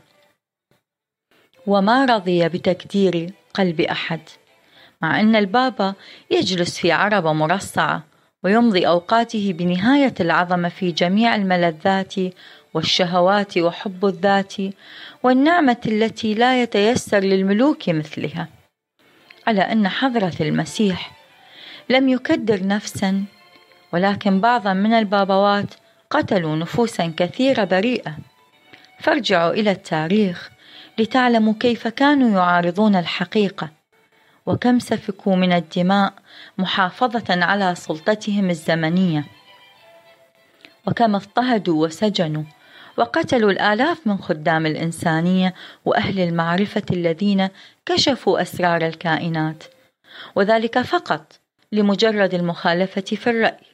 وما 1.67 2.05
رضي 2.05 2.49
بتكدير 2.49 3.33
قلب 3.55 3.81
أحد. 3.81 4.21
مع 5.03 5.21
أن 5.21 5.37
البابا 5.37 5.95
يجلس 6.31 6.79
في 6.79 6.93
عربة 6.93 7.33
مرصعة 7.33 8.03
ويمضي 8.45 8.87
أوقاته 8.87 9.55
بنهاية 9.59 10.15
العظمة 10.21 10.69
في 10.69 10.93
جميع 10.93 11.35
الملذات 11.35 12.15
والشهوات 12.75 13.59
وحب 13.59 14.07
الذات 14.07 14.55
والنعمة 15.23 15.81
التي 15.87 16.35
لا 16.35 16.63
يتيسر 16.63 17.19
للملوك 17.19 17.89
مثلها. 17.89 18.49
على 19.47 19.61
أن 19.61 19.89
حضرة 19.89 20.35
المسيح 20.41 21.13
لم 21.91 22.09
يكدر 22.09 22.67
نفسا 22.67 23.25
ولكن 23.93 24.41
بعضا 24.41 24.73
من 24.73 24.93
البابوات 24.93 25.75
قتلوا 26.11 26.57
نفوسا 26.57 27.13
كثيرة 27.17 27.65
بريئة. 27.65 28.19
فارجعوا 28.99 29.53
إلى 29.53 29.71
التاريخ 29.71 30.51
لتعلموا 30.99 31.55
كيف 31.61 31.89
كانوا 31.89 32.31
يعارضون 32.39 32.97
الحقيقة. 32.97 33.80
وكم 34.51 34.79
سفكوا 34.79 35.37
من 35.37 35.53
الدماء 35.53 36.13
محافظة 36.59 37.45
على 37.45 37.75
سلطتهم 37.75 38.51
الزمنية. 38.51 39.25
وكم 40.87 41.15
اضطهدوا 41.15 41.87
وسجنوا. 41.87 42.45
وقتلوا 42.97 43.51
الآلاف 43.51 44.07
من 44.07 44.19
خدام 44.19 44.67
الإنسانية 44.67 45.55
وأهل 45.85 46.21
المعرفة 46.21 46.83
الذين 46.91 47.49
كشفوا 47.87 48.43
أسرار 48.43 48.87
الكائنات. 48.87 49.65
وذلك 50.37 50.79
فقط 50.79 51.41
لمجرد 51.73 52.35
المخالفة 52.35 53.01
في 53.01 53.31
الرأي. 53.31 53.67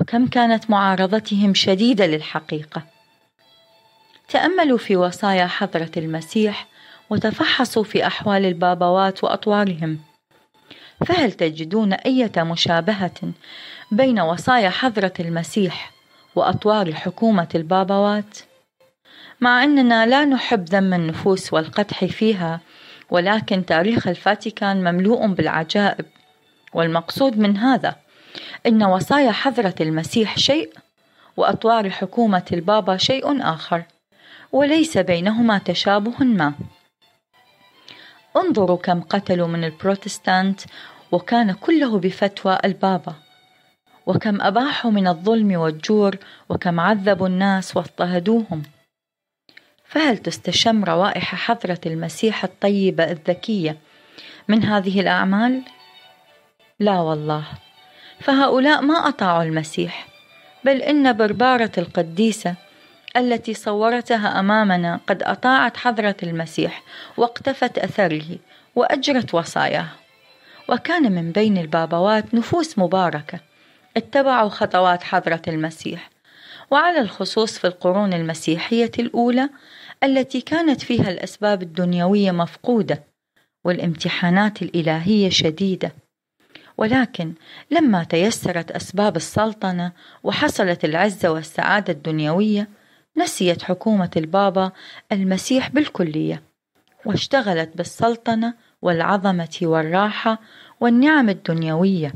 وكم 0.00 0.26
كانت 0.26 0.70
معارضتهم 0.70 1.54
شديدة 1.54 2.06
للحقيقة. 2.06 2.82
تأملوا 4.28 4.78
في 4.78 4.96
وصايا 4.96 5.46
حضرة 5.46 5.90
المسيح 5.96 6.66
وتفحصوا 7.10 7.84
في 7.84 8.06
أحوال 8.06 8.44
البابوات 8.44 9.24
وأطوارهم. 9.24 9.98
فهل 11.06 11.32
تجدون 11.32 11.92
أية 11.92 12.32
مشابهة 12.36 13.32
بين 13.92 14.20
وصايا 14.20 14.70
حضرة 14.70 15.12
المسيح 15.20 15.92
وأطوار 16.34 16.92
حكومة 16.92 17.48
البابوات؟ 17.54 18.38
مع 19.40 19.64
أننا 19.64 20.06
لا 20.06 20.24
نحب 20.24 20.64
ذم 20.64 20.94
النفوس 20.94 21.52
والقدح 21.52 22.04
فيها 22.04 22.60
ولكن 23.10 23.66
تاريخ 23.66 24.06
الفاتيكان 24.06 24.92
مملوء 24.92 25.26
بالعجائب. 25.26 26.06
والمقصود 26.76 27.38
من 27.38 27.56
هذا 27.56 27.96
إن 28.66 28.84
وصايا 28.84 29.32
حضرة 29.32 29.74
المسيح 29.80 30.38
شيء 30.38 30.72
وأطوار 31.36 31.90
حكومة 31.90 32.44
البابا 32.52 32.96
شيء 32.96 33.42
آخر 33.42 33.82
وليس 34.52 34.98
بينهما 34.98 35.58
تشابه 35.58 36.24
ما. 36.24 36.54
انظروا 38.40 38.76
كم 38.76 39.00
قتلوا 39.00 39.46
من 39.46 39.64
البروتستانت 39.64 40.60
وكان 41.12 41.52
كله 41.52 41.98
بفتوى 41.98 42.58
البابا. 42.64 43.14
وكم 44.06 44.42
أباحوا 44.42 44.90
من 44.90 45.08
الظلم 45.08 45.56
والجور 45.56 46.16
وكم 46.48 46.80
عذبوا 46.80 47.28
الناس 47.28 47.76
واضطهدوهم. 47.76 48.62
فهل 49.84 50.18
تستشم 50.18 50.84
روائح 50.84 51.34
حضرة 51.34 51.80
المسيح 51.86 52.44
الطيبة 52.44 53.04
الذكية 53.04 53.76
من 54.48 54.64
هذه 54.64 55.00
الأعمال؟ 55.00 55.62
لا 56.80 57.00
والله. 57.00 57.44
فهؤلاء 58.20 58.82
ما 58.82 59.08
أطاعوا 59.08 59.42
المسيح 59.42 60.08
بل 60.64 60.82
إن 60.82 61.12
بربارة 61.12 61.72
القديسة 61.78 62.54
التي 63.16 63.54
صورتها 63.54 64.40
أمامنا 64.40 65.00
قد 65.06 65.22
أطاعت 65.22 65.76
حضرة 65.76 66.16
المسيح 66.22 66.82
واقتفت 67.16 67.78
أثره 67.78 68.38
وأجرت 68.74 69.34
وصاياه. 69.34 69.88
وكان 70.68 71.12
من 71.12 71.32
بين 71.32 71.58
البابوات 71.58 72.34
نفوس 72.34 72.78
مباركة 72.78 73.40
اتبعوا 73.96 74.48
خطوات 74.48 75.02
حضرة 75.02 75.42
المسيح. 75.48 76.10
وعلى 76.70 77.00
الخصوص 77.00 77.58
في 77.58 77.66
القرون 77.66 78.12
المسيحية 78.12 78.90
الأولى 78.98 79.48
التي 80.04 80.40
كانت 80.40 80.80
فيها 80.80 81.10
الأسباب 81.10 81.62
الدنيوية 81.62 82.30
مفقودة 82.30 83.02
والامتحانات 83.64 84.62
الإلهية 84.62 85.28
شديدة. 85.30 85.92
ولكن 86.78 87.32
لما 87.70 88.04
تيسرت 88.04 88.70
أسباب 88.70 89.16
السلطنة 89.16 89.92
وحصلت 90.22 90.84
العزة 90.84 91.30
والسعادة 91.30 91.92
الدنيوية 91.92 92.68
نسيت 93.16 93.62
حكومة 93.62 94.10
البابا 94.16 94.72
المسيح 95.12 95.70
بالكلية 95.70 96.42
واشتغلت 97.04 97.76
بالسلطنة 97.76 98.54
والعظمة 98.82 99.58
والراحة 99.62 100.38
والنعم 100.80 101.28
الدنيوية. 101.28 102.12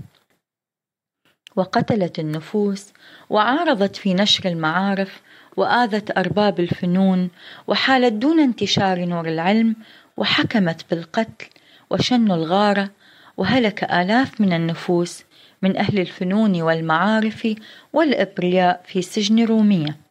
وقتلت 1.57 2.19
النفوس 2.19 2.93
وعارضت 3.31 3.97
في 3.97 4.15
نشر 4.15 4.49
المعارف 4.49 5.21
وآذت 5.57 6.19
أرباب 6.19 6.61
الفنون 6.61 7.31
وحالت 7.67 8.13
دون 8.13 8.41
انتشار 8.41 9.05
نور 9.05 9.29
العلم 9.29 9.77
وحكمت 10.17 10.85
بالقتل 10.91 11.47
وشن 11.91 12.33
الغارة 12.33 12.91
وهلك 13.37 13.85
آلاف 13.85 14.41
من 14.41 14.53
النفوس 14.53 15.25
من 15.63 15.77
أهل 15.77 15.99
الفنون 15.99 16.63
والمعارف 16.63 17.55
والإبرياء 17.93 18.83
في 18.87 19.03
سجن 19.03 19.45
رومية. 19.45 20.10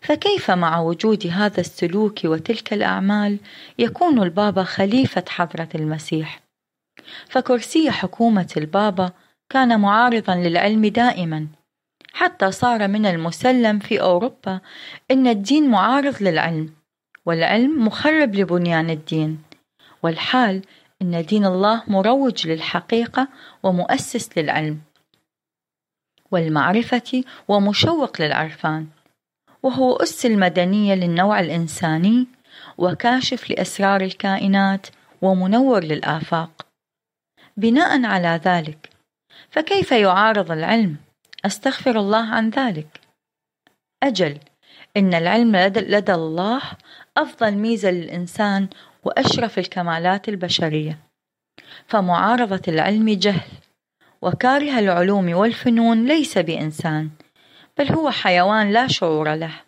فكيف 0.00 0.50
مع 0.50 0.80
وجود 0.80 1.26
هذا 1.26 1.60
السلوك 1.60 2.24
وتلك 2.24 2.72
الأعمال 2.72 3.38
يكون 3.78 4.22
البابا 4.22 4.62
خليفة 4.62 5.24
حضرة 5.28 5.68
المسيح؟ 5.74 6.40
فكرسي 7.28 7.90
حكومة 7.90 8.52
البابا 8.56 9.12
كان 9.50 9.80
معارضا 9.80 10.34
للعلم 10.34 10.86
دائما 10.86 11.46
حتى 12.12 12.50
صار 12.52 12.88
من 12.88 13.06
المسلم 13.06 13.78
في 13.78 14.00
أوروبا 14.00 14.60
أن 15.10 15.26
الدين 15.26 15.70
معارض 15.70 16.22
للعلم 16.22 16.72
والعلم 17.26 17.86
مخرب 17.86 18.34
لبنيان 18.34 18.90
الدين 18.90 19.42
والحال 20.02 20.62
أن 21.02 21.24
دين 21.24 21.46
الله 21.46 21.82
مروج 21.88 22.46
للحقيقة 22.46 23.28
ومؤسس 23.62 24.38
للعلم 24.38 24.78
والمعرفة 26.30 27.24
ومشوق 27.48 28.22
للعرفان. 28.22 28.86
وهو 29.62 29.96
أس 29.96 30.26
المدنية 30.26 30.94
للنوع 30.94 31.40
الإنساني 31.40 32.26
وكاشف 32.78 33.50
لأسرار 33.50 34.00
الكائنات 34.00 34.86
ومنور 35.22 35.84
للآفاق. 35.84 36.66
بناء 37.56 38.04
على 38.04 38.40
ذلك 38.44 38.90
فكيف 39.50 39.92
يعارض 39.92 40.52
العلم؟ 40.52 40.96
أستغفر 41.44 41.98
الله 41.98 42.26
عن 42.28 42.50
ذلك. 42.50 43.00
أجل 44.02 44.38
إن 44.96 45.14
العلم 45.14 45.56
لدى, 45.56 45.80
لدى 45.80 46.14
الله 46.14 46.62
أفضل 47.16 47.50
ميزة 47.50 47.90
للإنسان 47.90 48.68
وأشرف 49.04 49.58
الكمالات 49.58 50.28
البشرية. 50.28 50.98
فمعارضة 51.86 52.62
العلم 52.68 53.10
جهل 53.10 53.50
وكاره 54.22 54.78
العلوم 54.78 55.34
والفنون 55.34 56.06
ليس 56.06 56.38
بإنسان. 56.38 57.10
بل 57.78 57.92
هو 57.92 58.10
حيوان 58.10 58.72
لا 58.72 58.86
شعور 58.86 59.34
له 59.34 59.60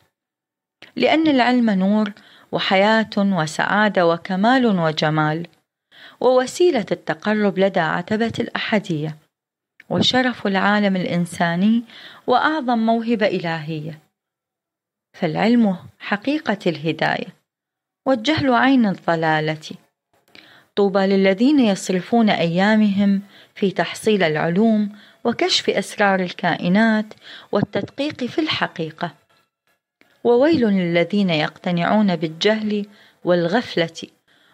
لأن 0.96 1.29
العلم 1.29 1.70
نور 1.70 2.12
وحياة 2.53 3.11
وسعادة 3.16 4.07
وكمال 4.07 4.66
وجمال 4.66 5.46
ووسيلة 6.20 6.87
التقرب 6.92 7.59
لدى 7.59 7.81
عتبة 7.81 8.33
الأحدية 8.40 9.16
وشرف 9.90 10.46
العالم 10.46 10.96
الإنساني 10.96 11.85
وأعظم 12.27 12.79
موهبة 12.79 13.27
إلهية. 13.27 13.99
فالعلم 15.18 15.77
حقيقة 15.99 16.59
الهداية 16.66 17.35
والجهل 18.07 18.55
عين 18.55 18.87
الضلالة. 18.87 19.70
طوبى 20.77 21.01
للذين 21.01 21.61
يصرفون 21.61 22.31
أيامهم 22.31 23.23
في 23.55 23.70
تحصيل 23.70 24.23
العلوم 24.23 24.96
وكشف 25.24 25.70
أسرار 25.70 26.20
الكائنات 26.20 27.06
والتدقيق 27.52 28.24
في 28.24 28.40
الحقيقة. 28.40 29.14
وويل 30.24 30.66
للذين 30.66 31.30
يقتنعون 31.30 32.16
بالجهل 32.16 32.87
والغفلة 33.24 34.09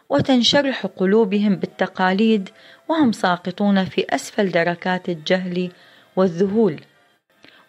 وتنشرح 0.09 0.87
قلوبهم 0.87 1.57
بالتقاليد 1.57 2.49
وهم 2.89 3.13
ساقطون 3.13 3.85
في 3.85 4.07
أسفل 4.11 4.51
دركات 4.51 5.09
الجهل 5.09 5.73
والذهول. 6.17 6.81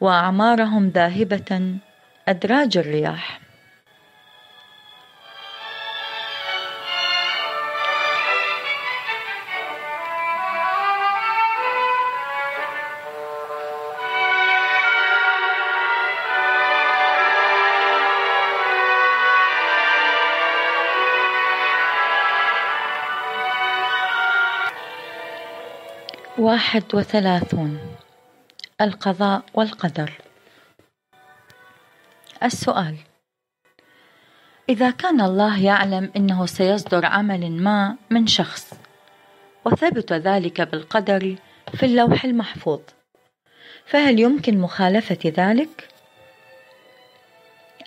وأعمارهم 0.02 0.90
ذاهبة 0.90 1.78
أدراج 2.28 2.78
الرياح. 2.78 3.47
واحد 26.48 26.84
وثلاثون. 26.96 27.80
القضاء 28.82 29.44
والقدر. 29.54 30.12
السؤال. 32.44 32.96
إذا 34.70 34.92
كان 34.92 35.22
الله 35.22 35.64
يعلم 35.64 36.12
أنه 36.16 36.46
سيصدر 36.46 37.06
عمل 37.06 37.52
ما 37.52 37.96
من 38.10 38.28
شخص 38.28 38.74
وثبت 39.66 40.14
ذلك 40.14 40.62
بالقدر 40.62 41.36
في 41.74 41.86
اللوح 41.86 42.26
المحفوظ 42.26 42.82
فهل 43.86 44.20
يمكن 44.20 44.58
مخالفة 44.58 45.20
ذلك؟ 45.26 45.88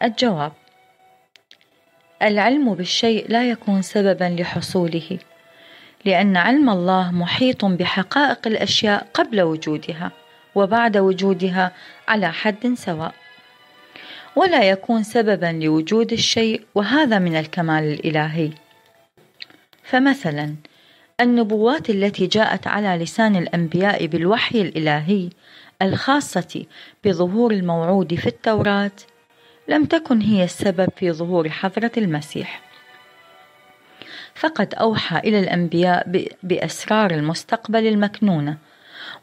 الجواب. 0.02 0.52
العلم 2.22 2.74
بالشيء 2.74 3.28
لا 3.28 3.50
يكون 3.50 3.82
سببا 3.82 4.24
لحصوله. 4.24 5.18
لأن 6.04 6.36
علم 6.36 6.70
الله 6.70 7.10
محيط 7.10 7.64
بحقائق 7.64 8.46
الأشياء 8.46 9.06
قبل 9.14 9.40
وجودها 9.40 10.12
وبعد 10.54 10.96
وجودها 10.96 11.72
على 12.08 12.32
حد 12.32 12.74
سواء. 12.74 13.14
ولا 14.36 14.62
يكون 14.62 15.02
سببا 15.02 15.46
لوجود 15.46 16.12
الشيء 16.12 16.62
وهذا 16.74 17.18
من 17.18 17.36
الكمال 17.36 17.84
الإلهي. 17.84 18.50
فمثلا 19.82 20.54
النبوات 21.20 21.90
التي 21.90 22.26
جاءت 22.26 22.66
على 22.66 23.04
لسان 23.04 23.36
الأنبياء 23.36 24.06
بالوحي 24.06 24.60
الإلهي 24.60 25.30
الخاصة 25.82 26.64
بظهور 27.04 27.52
الموعود 27.52 28.14
في 28.14 28.26
التوراة 28.26 28.90
لم 29.68 29.84
تكن 29.84 30.20
هي 30.20 30.44
السبب 30.44 30.88
في 30.96 31.12
ظهور 31.12 31.48
حضرة 31.48 31.92
المسيح. 31.96 32.69
فقد 34.40 34.74
أوحى 34.74 35.18
إلى 35.18 35.38
الأنبياء 35.38 36.26
بأسرار 36.42 37.10
المستقبل 37.10 37.86
المكنونة 37.86 38.58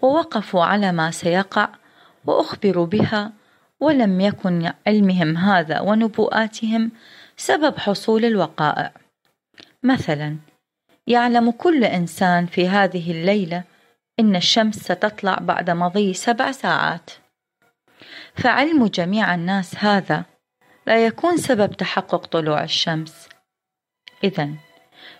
ووقفوا 0.01 0.63
على 0.63 0.91
ما 0.91 1.12
سيقع 1.12 1.69
وأخبروا 2.25 2.86
بها 2.86 3.32
ولم 3.80 4.21
يكن 4.21 4.71
علمهم 4.88 5.38
هذا 5.38 5.80
ونبوءاتهم 5.80 6.91
سبب 7.38 7.77
حصول 7.77 8.25
الوقائع. 8.25 8.91
مثلا 9.84 10.38
يعلم 11.08 11.51
كل 11.51 11.84
إنسان 11.84 12.45
في 12.45 12.67
هذه 12.67 13.12
الليلة 13.12 13.63
إن 14.19 14.36
الشمس 14.36 14.75
ستطلع 14.75 15.36
بعد 15.36 15.69
مضي 15.69 16.13
سبع 16.13 16.51
ساعات. 16.51 17.12
فعلم 18.36 18.88
جميع 18.88 19.36
الناس 19.36 19.75
هذا 19.75 20.25
لا 20.88 21.06
يكون 21.06 21.38
سبب 21.38 21.73
تحقق 21.73 22.25
طلوع 22.25 22.63
الشمس. 22.63 23.30
إذا 24.23 24.66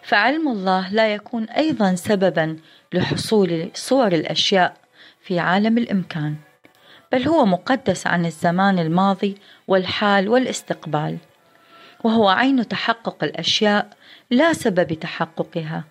فعلم 0.08 0.48
الله 0.48 0.94
لا 0.94 1.14
يكون 1.14 1.44
أيضا 1.44 1.96
سببا 1.96 2.58
لحصول 2.94 3.70
صور 3.74 4.08
الأشياء 4.08 4.78
في 5.22 5.40
عالم 5.40 5.78
الإمكان 5.78 6.36
بل 7.12 7.28
هو 7.28 7.46
مقدس 7.46 8.08
عن 8.08 8.26
الزمان 8.26 8.80
الماضي 8.80 9.36
والحال 9.68 10.30
والاستقبال 10.30 11.18
وهو 12.04 12.30
عين 12.30 12.68
تحقق 12.68 13.24
الأشياء 13.24 13.90
لا 14.32 14.54
سبب 14.54 14.94
تحققها. 14.94 15.84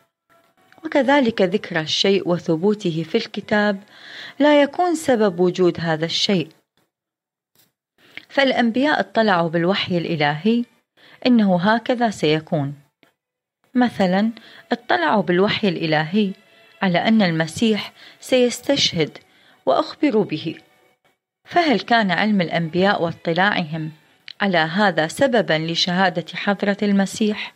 وكذلك 0.84 1.42
ذكر 1.42 1.80
الشيء 1.80 2.28
وثبوته 2.28 3.02
في 3.08 3.14
الكتاب 3.14 3.82
لا 4.38 4.62
يكون 4.62 4.94
سبب 4.94 5.40
وجود 5.40 5.80
هذا 5.80 6.04
الشيء. 6.04 6.48
فالأنبياء 8.28 9.00
اطلعوا 9.00 9.48
بالوحي 9.48 9.98
الإلهي 9.98 10.64
إنه 11.26 11.60
هكذا 11.60 12.10
سيكون. 12.10 12.85
مثلا 13.76 14.30
اطلعوا 14.72 15.22
بالوحي 15.22 15.68
الإلهي 15.68 16.32
على 16.82 16.98
أن 16.98 17.22
المسيح 17.22 17.92
سيستشهد 18.20 19.18
وأخبروا 19.66 20.24
به 20.24 20.54
فهل 21.44 21.80
كان 21.80 22.10
علم 22.10 22.40
الأنبياء 22.40 23.02
واطلاعهم 23.02 23.90
على 24.40 24.58
هذا 24.58 25.06
سببا 25.06 25.58
لشهادة 25.72 26.24
حضرة 26.34 26.76
المسيح؟ 26.82 27.54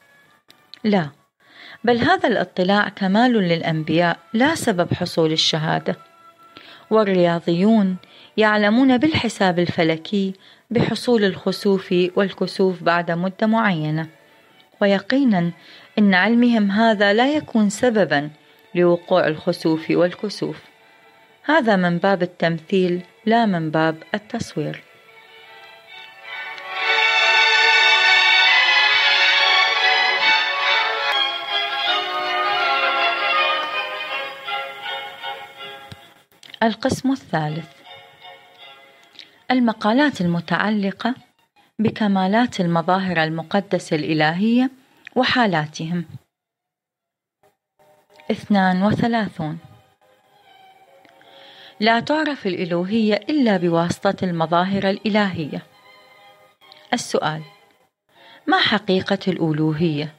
لا، 0.84 1.10
بل 1.84 1.98
هذا 1.98 2.28
الاطلاع 2.28 2.88
كمال 2.88 3.32
للأنبياء 3.32 4.18
لا 4.32 4.54
سبب 4.54 4.94
حصول 4.94 5.32
الشهادة. 5.32 5.96
والرياضيون 6.90 7.96
يعلمون 8.36 8.98
بالحساب 8.98 9.58
الفلكي 9.58 10.34
بحصول 10.70 11.24
الخسوف 11.24 11.94
والكسوف 12.16 12.82
بعد 12.82 13.10
مدة 13.10 13.46
معينة، 13.46 14.08
ويقينا 14.80 15.52
إن 15.98 16.14
علمهم 16.14 16.70
هذا 16.70 17.12
لا 17.12 17.34
يكون 17.34 17.70
سببا 17.70 18.30
لوقوع 18.74 19.26
الخسوف 19.26 19.90
والكسوف. 19.90 20.56
هذا 21.44 21.76
من 21.76 21.98
باب 21.98 22.22
التمثيل 22.22 23.02
لا 23.26 23.46
من 23.46 23.70
باب 23.70 24.02
التصوير. 24.14 24.82
القسم 36.62 37.12
الثالث 37.12 37.68
المقالات 39.50 40.20
المتعلقة 40.20 41.14
بكمالات 41.80 42.60
المظاهر 42.60 43.22
المقدسة 43.24 43.96
الإلهية 43.96 44.70
وحالاتهم. 45.16 46.04
اثنان 48.30 48.82
وثلاثون. 48.82 49.58
لا 51.80 52.00
تعرف 52.00 52.46
الإلوهية 52.46 53.14
إلا 53.14 53.56
بواسطة 53.56 54.24
المظاهر 54.24 54.90
الإلهية. 54.90 55.62
السؤال 56.92 57.42
ما 58.46 58.58
حقيقة 58.58 59.18
الألوهية؟ 59.28 60.14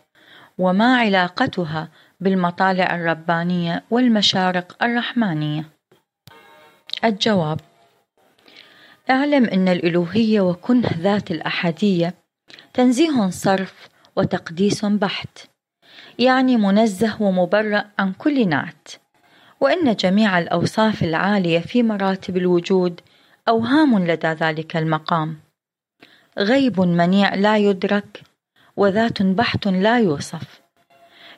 وما 0.58 0.98
علاقتها 0.98 1.90
بالمطالع 2.20 2.96
الربانية 2.96 3.84
والمشارق 3.90 4.84
الرحمانية؟ 4.84 5.66
الجواب 7.04 7.60
اعلم 9.10 9.46
أن 9.46 9.68
الألوهية 9.68 10.42
وكنه 10.42 10.90
ذات 10.98 11.32
الأحدية 11.32 12.14
تنزيه 12.74 13.30
صرف 13.30 13.90
وتقديس 14.16 14.86
بحت 14.86 15.38
يعني 16.20 16.58
منزه 16.58 17.22
ومبرأ 17.22 17.86
عن 18.00 18.14
كل 18.14 18.50
نعت 18.50 18.88
وإن 19.62 19.96
جميع 19.96 20.40
الأوصاف 20.40 21.04
العالية 21.04 21.60
في 21.60 21.84
مراتب 21.84 22.38
الوجود 22.38 23.02
أوهام 23.48 24.08
لدى 24.08 24.28
ذلك 24.28 24.78
المقام. 24.78 25.38
غيب 26.38 26.82
منيع 26.82 27.36
لا 27.36 27.58
يدرك 27.58 28.22
وذات 28.78 29.22
بحت 29.22 29.68
لا 29.68 30.00
يوصف 30.00 30.62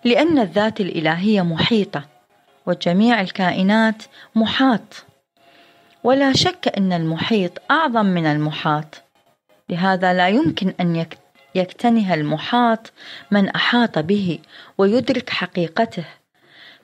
لأن 0.04 0.39
الذات 0.39 0.82
الإلهية 0.82 1.41
محيطة 1.41 2.06
وجميع 2.65 3.21
الكائنات 3.21 4.04
محاط. 4.36 5.06
ولا 6.04 6.34
شك 6.34 6.74
أن 6.78 6.94
المحيط 6.94 7.52
أعظم 7.72 8.06
من 8.06 8.26
المحاط. 8.26 9.04
لهذا 9.70 10.13
لا 10.13 10.28
يمكن 10.30 10.74
أن 10.80 11.06
يكتنه 11.56 12.13
المحاط 12.13 12.92
من 13.32 13.50
أحاط 13.50 14.00
به 14.00 14.39
ويدرك 14.78 15.30
حقيقته. 15.30 16.06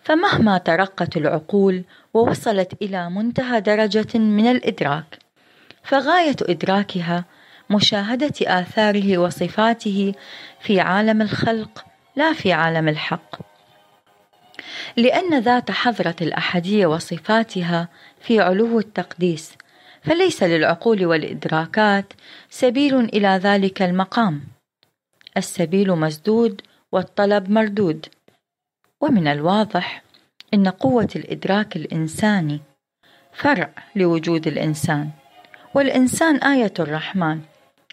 فمهما 0.04 0.58
ترقت 0.58 1.18
العقول 1.18 1.84
ووصلت 2.14 2.74
إلى 2.82 3.10
منتهى 3.10 3.62
درجة 3.62 4.18
من 4.18 4.48
الإدراك 4.48 5.20
فغاية 5.84 6.36
إدراكها 6.42 7.26
مشاهدة 7.70 8.34
آثاره 8.42 9.18
وصفاته 9.18 10.14
في 10.60 10.80
عالم 10.80 11.22
الخلق 11.22 11.86
لا 12.16 12.34
في 12.34 12.54
عالم 12.54 12.88
الحق. 12.88 13.50
لأن 14.98 15.40
ذات 15.40 15.72
حضرة 15.72 16.16
الأحدية 16.22 16.86
وصفاتها 16.86 17.88
في 18.22 18.40
علو 18.40 18.80
التقديس 18.80 19.54
فليس 20.02 20.44
للعقول 20.44 21.06
والإدراكات 21.06 22.14
سبيل 22.50 23.00
إلى 23.00 23.28
ذلك 23.28 23.82
المقام. 23.82 24.42
السبيل 25.38 25.92
مسدود 25.92 26.62
والطلب 26.92 27.50
مردود. 27.50 28.06
ومن 29.02 29.28
الواضح 29.28 30.04
أن 30.54 30.68
قوة 30.68 31.10
الإدراك 31.16 31.76
الإنساني 31.76 32.60
فرع 33.34 33.70
لوجود 33.96 34.48
الإنسان. 34.48 35.10
والإنسان 35.74 36.36
آية 36.36 36.74
الرحمن 36.80 37.42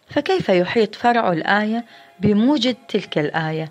فكيف 0.09 0.49
يحيط 0.49 0.95
فرع 0.95 1.33
الآية 1.33 1.85
بموجد 2.21 2.77
تلك 2.89 3.19
الآية؟ 3.19 3.71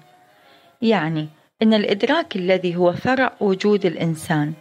يعني 0.81 1.27
أن 1.61 1.73
الإدراك 1.73 2.35
الذي 2.35 2.75
هو 2.75 2.93
فرع 2.93 3.33
وجود 3.39 3.85
الإنسان 3.85 4.53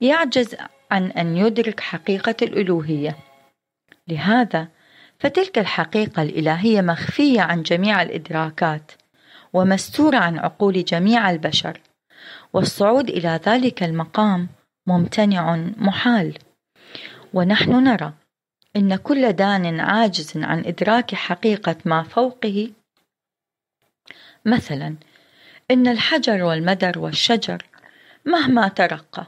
يعجز 0.00 0.56
عن 0.90 1.10
أن 1.10 1.36
يدرك 1.36 1.80
حقيقة 1.80 2.36
الألوهية. 2.42 3.16
لهذا 4.08 4.68
فتلك 5.18 5.58
الحقيقة 5.58 6.22
الإلهية 6.22 6.80
مخفية 6.80 7.40
عن 7.40 7.62
جميع 7.62 8.02
الإدراكات 8.02 8.92
ومستورة 9.52 10.16
عن 10.16 10.38
عقول 10.38 10.84
جميع 10.84 11.30
البشر 11.30 11.80
والصعود 12.52 13.08
إلى 13.10 13.40
ذلك 13.46 13.82
المقام 13.82 14.48
ممتنع 14.86 15.56
محال. 15.56 16.38
ونحن 17.34 17.70
نرى 17.70 18.12
إن 18.76 18.96
كل 18.96 19.32
دان 19.32 19.80
عاجز 19.80 20.36
عن 20.36 20.64
إدراك 20.66 21.14
حقيقة 21.14 21.76
ما 21.84 22.02
فوقه. 22.02 22.70
مثلا 24.44 24.94
إن 25.70 25.88
الحجر 25.88 26.42
والمدر 26.42 26.98
والشجر 26.98 27.64
مهما 28.24 28.68
ترقى 28.68 29.26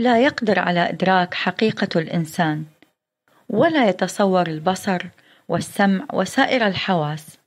لا 0.00 0.22
يقدر 0.22 0.58
على 0.58 0.88
إدراك 0.88 1.34
حقيقة 1.34 2.00
الإنسان 2.00 2.64
ولا 3.48 3.88
يتصور 3.88 4.46
البصر 4.46 5.02
والسمع 5.48 6.06
وسائر 6.12 6.66
الحواس 6.66 7.38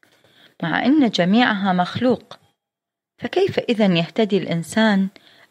مع 0.64 0.86
أن 0.86 1.10
جميعها 1.10 1.74
مخلوق. 1.74 2.40
فكيف 3.22 3.60
إذا 3.60 3.86
يهتدي 3.86 4.38
الإنسان 4.38 5.08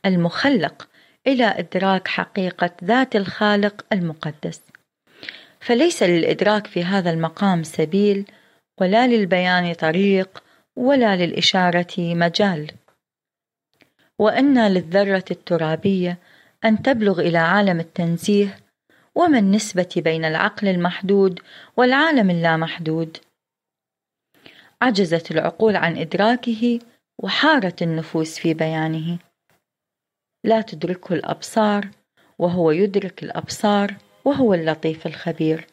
المخلق 0.07 0.89
إلى 1.27 1.45
إدراك 1.45 2.09
حقيقة 2.09 2.71
ذات 2.85 3.17
الخالق 3.17 3.85
المقدس؟ 3.93 4.61
فليس 5.61 6.03
للإدراك 6.03 6.67
في 6.67 6.85
هذا 6.85 7.11
المقام 7.11 7.63
سبيل 7.63 8.25
ولا 8.81 9.07
للبيان 9.07 9.75
طريق 9.75 10.43
ولا 10.77 11.17
للإشارة 11.17 11.95
مجال. 11.99 12.71
وأن 14.19 14.67
للذرة 14.69 15.25
الترابية 15.31 16.19
أن 16.65 16.83
تبلغ 16.83 17.21
إلى 17.21 17.39
عالم 17.39 17.81
التنزيه 17.81 18.59
وما 19.15 19.39
النسبة 19.39 19.89
بين 19.97 20.25
العقل 20.25 20.69
المحدود 20.69 21.41
والعالم 21.77 22.31
اللامحدود 22.31 23.19
عجزت 24.83 25.31
العقول 25.31 25.77
عن 25.77 25.97
إدراكه 25.99 26.79
وحارت 27.19 27.83
النفوس 27.83 28.39
في 28.39 28.55
بيانه. 28.55 29.19
لا 30.45 30.61
تدركه 30.61 31.13
الأبصار 31.13 31.89
وهو 32.39 32.71
يدرك 32.71 33.23
الأبصار 33.23 33.95
وهو 34.25 34.55
اللطيف 34.55 35.07
الخبير. 35.07 35.67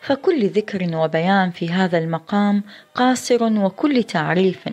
فكل 0.00 0.48
ذكر 0.48 0.96
وبيان 0.96 1.50
في 1.50 1.68
هذا 1.68 1.98
المقام 1.98 2.62
قاصر 2.94 3.42
وكل 3.42 4.04
تعريف 4.04 4.68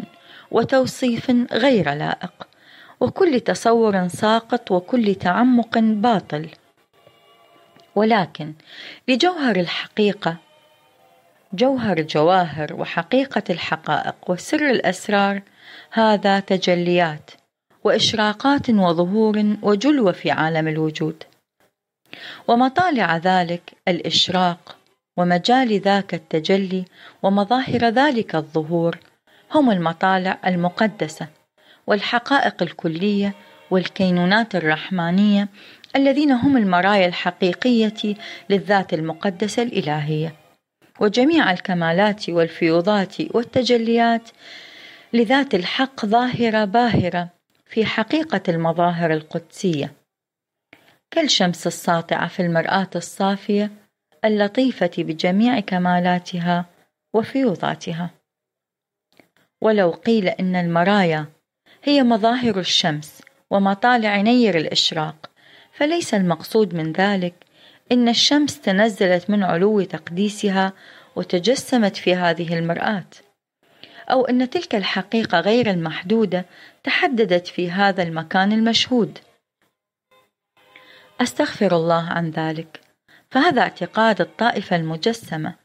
وتوصيف 0.51 1.31
غير 1.51 1.93
لائق. 1.93 2.47
وكل 3.05 3.39
تصور 3.39 4.07
ساقط 4.07 4.71
وكل 4.71 5.15
تعمق 5.15 5.77
باطل. 5.77 6.49
ولكن 7.95 8.53
لجوهر 9.07 9.55
الحقيقة 9.55 10.37
جوهر 11.53 12.01
جواهر 12.01 12.73
وحقيقة 12.73 13.43
الحقائق 13.49 14.15
وسر 14.27 14.69
الأسرار 14.69 15.41
هذا 15.91 16.39
تجليات 16.39 17.31
وإشراقات 17.83 18.69
وظهور 18.69 19.55
وجلوة 19.61 20.11
في 20.11 20.31
عالم 20.31 20.67
الوجود. 20.67 21.23
ومطالع 22.47 23.17
ذلك 23.17 23.73
الإشراق 23.87 24.77
ومجال 25.17 25.79
ذاك 25.79 26.13
التجلي 26.13 26.85
ومظاهر 27.23 27.85
ذلك 27.85 28.35
الظهور 28.35 28.99
هم 29.51 29.71
المطالع 29.71 30.37
المقدسة. 30.45 31.27
والحقائق 31.87 32.63
الكلية 32.63 33.33
والكينونات 33.71 34.55
الرحمانية 34.55 35.47
الذين 35.95 36.31
هم 36.31 36.57
المرايا 36.57 37.07
الحقيقية 37.07 38.15
للذات 38.49 38.93
المقدسة 38.93 39.63
الإلهية. 39.63 40.35
وجميع 40.99 41.51
الكمالات 41.51 42.29
والفيوضات 42.29 43.35
والتجليات 43.35 44.29
لذات 45.13 45.55
الحق 45.55 46.05
ظاهرة 46.05 46.65
باهرة 46.65 47.29
في 47.65 47.85
حقيقة 47.85 48.41
المظاهر 48.49 49.13
القدسية. 49.13 49.93
كالشمس 51.11 51.67
الساطعة 51.67 52.27
في 52.27 52.41
المرآة 52.41 52.89
الصافية 52.95 53.71
اللطيفة 54.25 54.91
بجميع 54.97 55.59
كمالاتها 55.59 56.65
وفيوضاتها. 57.13 58.09
ولو 59.61 59.91
قيل 59.91 60.27
إن 60.27 60.55
المرايا 60.55 61.25
هي 61.87 62.03
مظاهر 62.03 62.59
الشمس 62.59 63.21
ومطالع 63.51 64.21
نير 64.21 64.57
الإشراق. 64.57 65.29
فليس 65.73 66.13
المقصود 66.13 66.75
من 66.75 66.91
ذلك 66.91 67.33
إن 67.91 68.09
الشمس 68.09 68.61
تنزلت 68.61 69.29
من 69.29 69.43
علو 69.43 69.81
تقديسها 69.81 70.73
وتجسمت 71.15 71.97
في 71.97 72.15
هذه 72.15 72.59
المرآة 72.59 73.07
أو 74.11 74.25
أن 74.25 74.49
تلك 74.49 74.75
الحقيقة 74.75 75.39
غير 75.39 75.69
المحدودة 75.69 76.45
تحددت 76.83 77.47
في 77.47 77.71
هذا 77.71 78.03
المكان 78.03 78.51
المشهود. 78.51 79.19
أستغفر 81.21 81.75
الله 81.75 82.09
عن 82.09 82.29
ذلك 82.29 82.79
فهذا 83.31 83.61
اعتقاد 83.61 84.21
الطائفة 84.21 84.75
المجسمة 84.75 85.55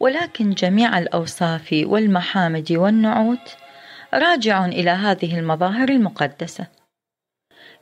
ولكن 0.00 0.50
جميع 0.50 0.98
الأوصاف 0.98 1.68
والمحامد 1.82 2.72
والنعوت 2.72 3.56
راجع 4.14 4.66
إلى 4.66 4.90
هذه 4.90 5.38
المظاهر 5.38 5.88
المقدسة. 5.88 6.66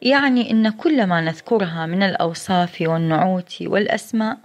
يعني 0.03 0.51
إن 0.51 0.71
كل 0.71 1.07
ما 1.07 1.21
نذكرها 1.21 1.87
من 1.87 2.03
الأوصاف 2.03 2.77
والنعوت 2.81 3.57
والأسماء 3.63 4.39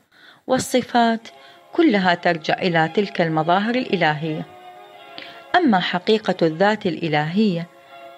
والصفات 0.48 1.28
كلها 1.74 2.14
ترجع 2.14 2.54
إلى 2.54 2.92
تلك 2.96 3.22
المظاهر 3.22 3.76
الإلهية. 3.76 4.46
أما 5.56 5.80
حقيقة 5.80 6.36
الذات 6.42 6.86
الإلهية 6.86 7.68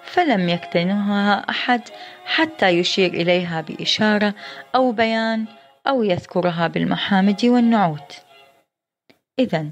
فلم 0.02 0.48
يكتنها 0.48 1.50
أحد 1.50 1.80
حتى 2.24 2.68
يشير 2.68 3.12
إليها 3.14 3.60
بإشارة 3.60 4.34
أو 4.74 4.92
بيان 4.92 5.46
أو 5.86 6.02
يذكرها 6.02 6.66
بالمحامد 6.66 7.44
والنعوت. 7.44 8.24
اذا 9.38 9.66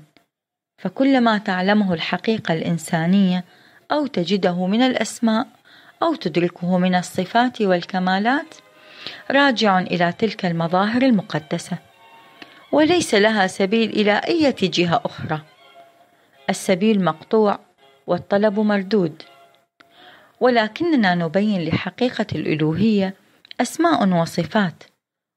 فكل 0.78 1.20
ما 1.20 1.38
تعلمه 1.38 1.94
الحقيقة 1.94 2.55
الإنسانية 2.55 3.44
أو 3.92 4.07
تجده 4.07 4.66
من 4.66 4.83
الأسماء 4.83 5.46
أو 6.02 6.14
تدركه 6.14 6.78
من 6.78 6.94
الصفات 6.94 7.62
والكمالات 7.62 8.55
راجع 9.31 9.78
إلى 9.78 10.12
تلك 10.12 10.46
المظاهر 10.46 11.02
المقدسة. 11.02 11.78
وليس 12.72 13.14
لها 13.14 13.46
سبيل 13.46 13.90
إلى 13.90 14.12
أي 14.12 14.52
جهة 14.62 15.02
أخرى. 15.05 15.42
السبيل 16.50 17.05
مقطوع 17.05 17.59
والطلب 18.07 18.61
مردود. 18.61 19.22
ولكننا 20.40 21.14
نبين 21.14 21.68
لحقيقة 21.68 22.26
الألوهية 22.35 23.14
أسماء 23.61 24.09
وصفات 24.09 24.85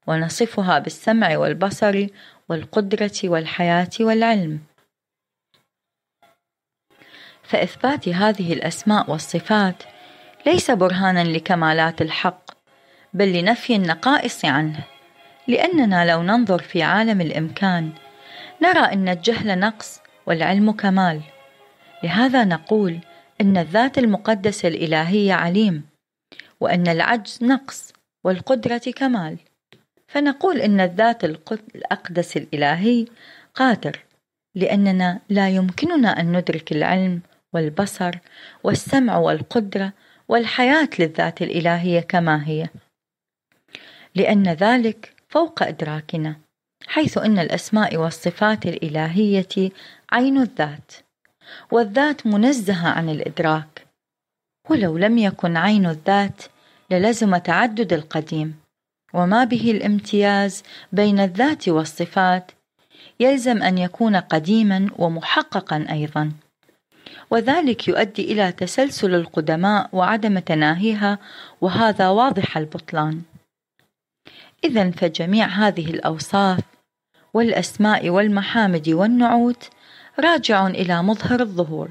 ونصفها 0.07 0.79
بالسمع 0.79 1.37
والبصر 1.37 2.07
والقدرة 2.49 3.19
والحياة 3.23 3.89
والعلم. 3.99 4.59
فإثبات 7.47 8.09
هذه 8.09 8.53
الأسماء 8.53 9.11
والصفات 9.11 9.83
ليس 10.45 10.71
برهانا 10.71 11.23
لكمالات 11.23 12.01
الحق 12.01 12.51
بل 13.13 13.33
لنفي 13.33 13.75
النقائص 13.75 14.45
عنه. 14.45 14.79
لأننا 15.47 16.11
لو 16.11 16.23
ننظر 16.23 16.61
في 16.61 16.83
عالم 16.83 17.21
الإمكان 17.21 17.91
نرى 18.63 18.93
إن 18.93 19.09
الجهل 19.09 19.59
نقص 19.59 20.01
والعلم 20.25 20.71
كمال. 20.71 21.21
لهذا 22.03 22.43
نقول 22.43 22.99
إن 23.41 23.57
الذات 23.57 23.97
المقدسه 23.97 24.67
الالهيه 24.67 25.33
عليم 25.33 25.83
وإن 26.59 26.87
العجز 26.87 27.39
نقص 27.41 27.93
والقدرة 28.23 28.81
كمال. 28.95 29.37
فنقول 30.07 30.61
إن 30.61 30.79
الذات 30.79 31.23
الأقدس 31.23 32.37
الإلهي 32.37 33.05
قادر 33.55 33.99
لأننا 34.55 35.19
لا 35.29 35.49
يمكننا 35.49 36.19
أن 36.19 36.37
ندرك 36.37 36.71
العلم 36.71 37.21
والبصر 37.55 38.11
والسمع 38.63 39.17
والقدرة 39.17 39.93
والحياة 40.27 40.89
للذات 40.99 41.41
الإلهية 41.41 41.99
كما 41.99 42.47
هي. 42.47 42.69
لأن 44.15 44.47
ذلك 44.47 45.13
فوق 45.29 45.63
إدراكنا 45.63 46.35
حيث 46.87 47.17
أن 47.17 47.39
الأسماء 47.39 47.97
والصفات 47.97 48.65
الإلهية 48.65 49.71
عين 50.11 50.37
الذات 50.37 50.91
والذات 51.71 52.27
منزهة 52.27 52.87
عن 52.87 53.09
الإدراك. 53.09 53.87
ولو 54.69 54.97
لم 54.97 55.17
يكن 55.17 55.57
عين 55.57 55.85
الذات 55.85 56.41
للزم 56.91 57.37
تعدد 57.37 57.93
القديم 57.93 58.59
وما 59.13 59.43
به 59.43 59.71
الامتياز 59.71 60.63
بين 60.91 61.19
الذات 61.19 61.69
والصفات 61.69 62.51
يلزم 63.19 63.63
أن 63.63 63.77
يكون 63.77 64.15
قديما 64.15 64.89
ومحققا 64.97 65.85
أيضا. 65.91 66.31
وذلك 67.31 67.87
يؤدي 67.87 68.31
إلى 68.31 68.51
تسلسل 68.51 69.15
القدماء 69.15 69.89
وعدم 69.93 70.39
تناهيها 70.39 71.19
وهذا 71.61 72.09
واضح 72.09 72.57
البطلان. 72.57 73.21
إذا 74.63 74.91
فجميع 74.91 75.45
هذه 75.45 75.89
الأوصاف 75.89 76.59
والأسماء 77.33 78.09
والمحامد 78.09 78.89
والنعوت 78.89 79.69
راجع 80.19 80.67
إلى 80.67 81.03
مظهر 81.03 81.41
الظهور. 81.41 81.89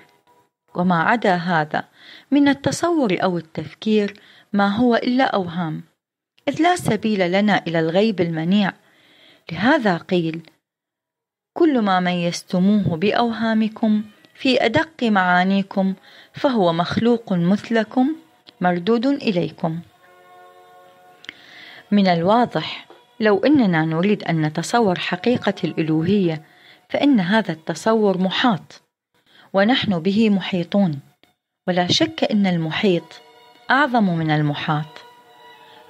وما 0.74 1.02
عدا 1.02 1.34
هذا 1.34 1.84
من 2.30 2.48
التصور 2.48 3.16
أو 3.22 3.38
التفكير 3.38 4.20
ما 4.52 4.76
هو 4.76 4.96
إلا 4.96 5.24
أوهام. 5.24 5.82
إذ 6.48 6.62
لا 6.62 6.76
سبيل 6.76 7.32
لنا 7.32 7.62
إلى 7.66 7.80
الغيب 7.80 8.20
المنيع. 8.20 8.72
لهذا 9.52 9.96
قيل 9.96 10.50
كل 11.52 11.80
ما 11.80 12.00
ميزتموه 12.00 12.96
بأوهامكم 12.96 14.02
في 14.34 14.64
أدق 14.64 15.02
معانيكم 15.02 15.94
فهو 16.32 16.72
مخلوق 16.72 17.32
مثلكم 17.32 18.16
مردود 18.60 19.06
إليكم. 19.06 19.80
من 21.90 22.06
الواضح 22.06 22.86
لو 23.20 23.38
أننا 23.38 23.84
نريد 23.84 24.24
أن 24.24 24.42
نتصور 24.42 24.98
حقيقة 24.98 25.54
الألوهية 25.64 26.42
فإن 26.88 27.20
هذا 27.20 27.52
التصور 27.52 28.18
محاط 28.18 28.82
ونحن 29.52 29.98
به 29.98 30.30
محيطون. 30.30 31.00
ولا 31.68 31.86
شك 31.86 32.24
أن 32.30 32.46
المحيط 32.46 33.20
أعظم 33.70 34.04
من 34.04 34.30
المحاط. 34.30 35.04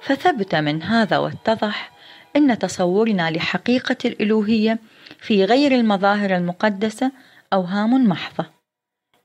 فثبت 0.01 0.55
من 0.55 0.83
هذا 0.83 1.17
واتضح 1.17 1.91
أن 2.35 2.59
تصورنا 2.59 3.31
لحقيقة 3.31 3.97
الألوهية 4.05 4.79
في 5.19 5.45
غير 5.45 5.71
المظاهر 5.71 6.35
المقدسة 6.35 7.11
أوهام 7.53 8.07
محضة 8.07 8.45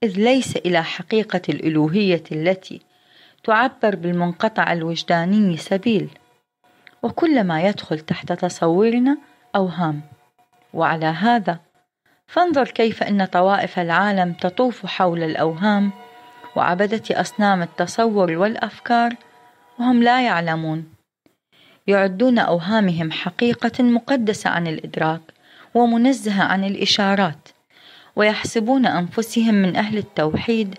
إذ 0.03 0.19
ليس 0.19 0.57
إلى 0.57 0.85
حقيقة 0.85 1.43
الألوهية 1.49 2.25
التي 2.33 2.81
تعبر 3.45 3.97
بالمنقطع 3.97 4.73
الوجداني 4.73 5.57
سبيل 5.57 6.11
وكل 7.03 7.45
ما 7.45 7.63
يدخل 7.63 7.99
تحت 8.01 8.33
تصورنا 8.33 9.19
أوهام. 9.57 10.01
وعلى 10.75 11.07
هذا 11.07 11.61
فانظر 12.27 12.65
كيف 12.65 13.03
أن 13.03 13.25
طوائف 13.25 13.79
العالم 13.79 14.33
تطوف 14.33 14.87
حول 14.87 15.23
الأوهام 15.23 15.93
وعبدة 16.57 17.03
أصنام 17.11 17.63
التصور 17.63 18.33
والأفكار 18.33 19.15
وهم 19.79 20.03
لا 20.03 20.23
يعلمون. 20.27 20.93
يعدون 21.87 22.39
أوهامهم 22.39 23.11
حقيقة 23.11 23.83
مقدسة 23.85 24.51
عن 24.51 24.67
الإدراك 24.67 25.21
ومنزهة 25.75 26.43
عن 26.43 26.65
الإشارات. 26.65 27.49
ويحسبون 28.17 28.87
أنفسهم 28.87 29.55
من 29.55 29.77
أهل 29.77 29.99
التوحيد 29.99 30.75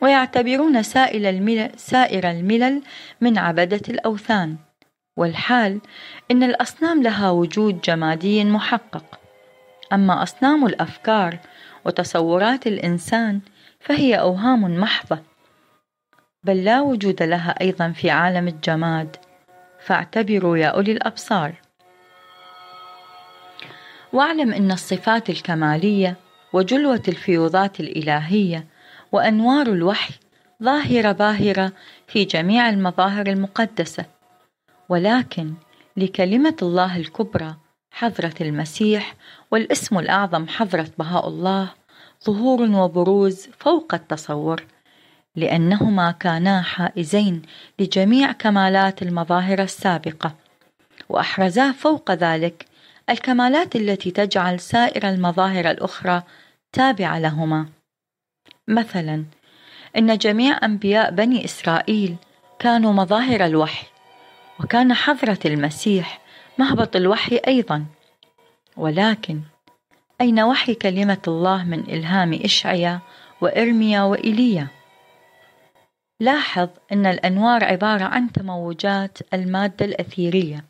ويعتبرون 0.00 0.82
سائر 0.82 1.28
الملل, 1.28 1.70
سائر 1.76 2.30
الملل 2.30 2.82
من 3.20 3.38
عبدة 3.38 3.80
الأوثان. 3.88 4.56
والحال 5.16 5.80
إن 6.30 6.42
الأصنام 6.42 7.02
لها 7.02 7.30
وجود 7.30 7.80
جمادي 7.80 8.44
محقق. 8.44 9.20
أما 9.92 10.22
أصنام 10.22 10.66
الأفكار 10.66 11.38
وتصورات 11.84 12.66
الإنسان 12.66 13.40
فهي 13.80 14.14
أوهام 14.14 14.80
محضة 14.80 15.22
بل 16.44 16.64
لا 16.64 16.80
وجود 16.80 17.22
لها 17.22 17.60
أيضا 17.60 17.90
في 17.90 18.10
عالم 18.10 18.48
الجماد. 18.48 19.16
فاعتبروا 19.80 20.56
يا 20.56 20.66
أولي 20.66 20.92
الأبصار. 20.92 21.52
واعلم 24.12 24.52
أن 24.52 24.72
الصفات 24.72 25.30
الكمالية 25.30 26.16
وجلوة 26.52 27.02
الفيوضات 27.08 27.80
الإلهية 27.80 28.66
وأنوار 29.12 29.66
الوحي 29.66 30.14
ظاهرة 30.62 31.12
باهرة 31.12 31.72
في 32.06 32.24
جميع 32.24 32.68
المظاهر 32.68 33.26
المقدسة. 33.26 34.04
ولكن 34.88 35.54
لكلمة 35.96 36.56
الله 36.62 36.96
الكبرى 36.96 37.56
حضرة 37.90 38.34
المسيح 38.40 39.14
والاسم 39.50 39.98
الأعظم 39.98 40.48
حضرة 40.48 40.86
بهاء 40.98 41.28
الله 41.28 41.68
ظهور 42.24 42.62
وبروز 42.62 43.48
فوق 43.58 43.94
التصور 43.94 44.64
لأنهما 45.36 46.10
كانا 46.10 46.62
حائزين 46.62 47.42
لجميع 47.78 48.32
كمالات 48.32 49.02
المظاهر 49.02 49.62
السابقة. 49.62 50.34
وأحرزا 51.08 51.72
فوق 51.72 52.10
ذلك 52.10 52.66
الكمالات 53.10 53.76
التي 53.76 54.10
تجعل 54.10 54.60
سائر 54.60 55.08
المظاهر 55.08 55.70
الأخرى 55.70 56.22
تابعة 56.72 57.18
لهما. 57.18 57.68
مثلا 58.68 59.24
إن 59.96 60.18
جميع 60.18 60.58
أنبياء 60.64 61.10
بني 61.10 61.44
إسرائيل 61.44 62.16
كانوا 62.58 62.92
مظاهر 62.92 63.44
الوحي 63.44 63.86
وكان 64.60 64.94
حضرة 64.94 65.38
المسيح 65.44 66.20
مهبط 66.58 66.96
الوحي 66.96 67.36
أيضا. 67.36 67.86
ولكن 68.76 69.40
أين 70.20 70.40
وحي 70.40 70.74
كلمة 70.74 71.22
الله 71.28 71.64
من 71.64 71.80
إلهام 71.80 72.40
إشعيا 72.44 73.00
وإرميا 73.40 74.02
وإيليا؟ 74.02 74.68
لاحظ 76.20 76.68
أن 76.92 77.06
الأنوار 77.06 77.64
عبارة 77.64 78.04
عن 78.04 78.32
تموجات 78.32 79.18
المادة 79.34 79.86
الأثيرية 79.86 80.64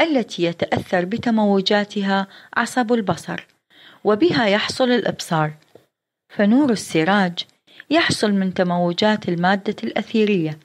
التي 0.00 0.42
يتأثر 0.42 1.04
بتموجاتها 1.04 2.26
عصب 2.56 2.92
البصر. 2.92 3.53
وبها 4.04 4.46
يحصل 4.46 4.90
الإبصار. 4.90 5.54
فنور 6.28 6.70
السراج 6.72 7.46
يحصل 7.90 8.32
من 8.32 8.54
تموجات 8.54 9.28
المادة 9.28 9.76
الأثيرية. 9.84 10.58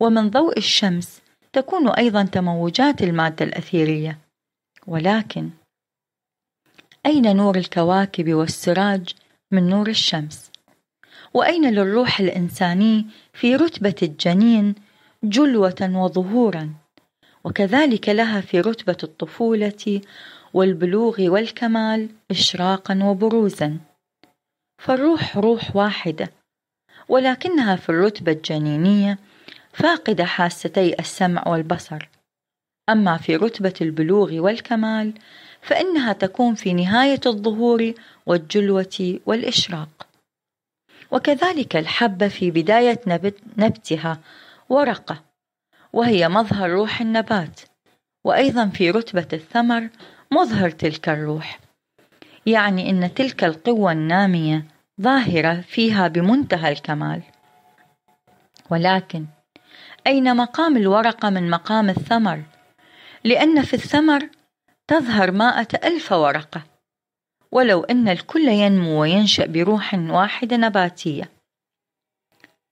ومن 0.00 0.30
ضوء 0.30 0.58
الشمس 0.58 1.22
تكون 1.52 1.88
أيضا 1.88 2.22
تموجات 2.22 3.02
المادة 3.02 3.44
الأثيرية. 3.44 4.18
ولكن 4.86 5.50
أين 7.06 7.36
نور 7.36 7.56
الكواكب 7.56 8.34
والسراج 8.34 9.14
من 9.50 9.68
نور 9.68 9.88
الشمس؟ 9.88 10.50
وأين 11.34 11.70
للروح 11.70 12.20
الإنساني 12.20 13.06
في 13.32 13.56
رتبة 13.56 13.94
الجنين 14.02 14.74
جلوة 15.24 15.90
وظهورا؟ 15.94 16.74
وكذلك 17.44 18.08
لها 18.08 18.40
في 18.40 18.60
رتبة 18.60 18.96
الطفولة 19.02 20.00
والبلوغ 20.54 21.20
والكمال 21.20 22.08
إشراقا 22.30 23.00
وبروزا. 23.04 23.78
فالروح 24.78 25.36
روح 25.36 25.76
واحدة 25.76 26.32
ولكنها 27.08 27.76
في 27.76 27.88
الرتبة 27.88 28.32
الجنينية 28.32 29.18
فاقدة 29.72 30.24
حاستي 30.24 30.98
السمع 30.98 31.48
والبصر. 31.48 32.08
أما 32.88 33.16
في 33.16 33.36
رتبة 33.36 33.74
البلوغ 33.80 34.34
والكمال 34.34 35.12
فإنها 35.62 36.12
تكون 36.12 36.54
في 36.54 36.72
نهاية 36.72 37.20
الظهور 37.26 37.92
والجلوة 38.26 39.20
والإشراق. 39.26 40.06
وكذلك 41.10 41.76
الحبة 41.76 42.28
في 42.28 42.50
بداية 42.50 43.00
نبت 43.06 43.38
نبتها 43.58 44.20
ورقة 44.68 45.22
وهي 45.92 46.28
مظهر 46.28 46.70
روح 46.70 47.00
النبات. 47.00 47.60
وأيضا 48.24 48.66
في 48.66 48.90
رتبة 48.90 49.28
الثمر 49.32 49.88
مظهر 50.34 50.70
تلك 50.70 51.08
الروح. 51.08 51.60
يعني 52.46 52.90
أن 52.90 53.14
تلك 53.14 53.44
القوة 53.44 53.92
النامية 53.92 54.64
ظاهرة 55.00 55.60
فيها 55.60 56.08
بمنتهى 56.08 56.72
الكمال. 56.72 57.22
ولكن 58.70 59.26
أين 60.06 60.36
مقام 60.36 60.76
الورقة 60.76 61.30
من 61.30 61.50
مقام 61.50 61.90
الثمر؟ 61.90 62.42
لأن 63.24 63.62
في 63.62 63.74
الثمر 63.74 64.28
تظهر 64.88 65.30
مائة 65.30 65.68
ألف 65.84 66.12
ورقة. 66.12 66.62
ولو 67.52 67.84
أن 67.84 68.08
الكل 68.08 68.48
ينمو 68.48 69.00
وينشأ 69.00 69.46
بروح 69.46 69.94
واحدة 69.94 70.56
نباتية. 70.56 71.30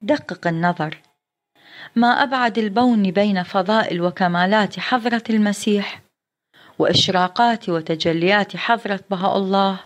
دقق 0.01 0.47
النظر. 0.47 0.99
ما 1.97 2.09
أبعد 2.09 2.59
البون 2.59 3.11
بين 3.11 3.43
فضائل 3.43 4.01
وكمالات 4.01 4.81
حضرة 4.81 5.23
المسيح 5.31 6.02
وإشراقات 6.83 7.69
وتجليات 7.69 8.57
حضرة 8.57 9.01
بهاء 9.11 9.37
الله 9.37 9.81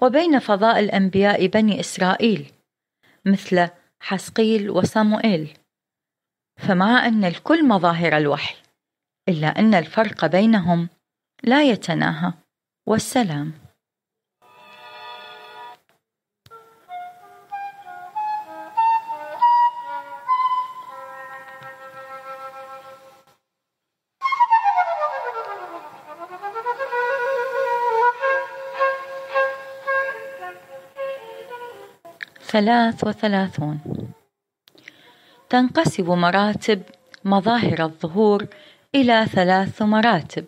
وبين 0.00 0.38
فضائل 0.38 0.90
أنبياء 0.90 1.46
بني 1.46 1.80
إسرائيل 1.80 2.52
مثل 3.24 3.68
حسقيل 4.00 4.70
وصموئيل. 4.70 5.58
فمع 6.56 7.06
أن 7.06 7.24
الكل 7.24 7.68
مظاهر 7.68 8.16
الوحي 8.16 8.54
إلا 9.28 9.58
أن 9.58 9.74
الفرق 9.74 10.26
بينهم 10.26 10.88
لا 11.44 11.62
يتناهى. 11.62 12.32
والسلام. 12.86 13.67
ثلاث 32.48 33.04
وثلاثون. 33.04 33.78
تنقسم 35.50 36.04
مراتب 36.04 36.82
مظاهر 37.24 37.84
الظهور 37.84 38.46
إلى 38.94 39.26
ثلاث 39.26 39.82
مراتب. 39.82 40.44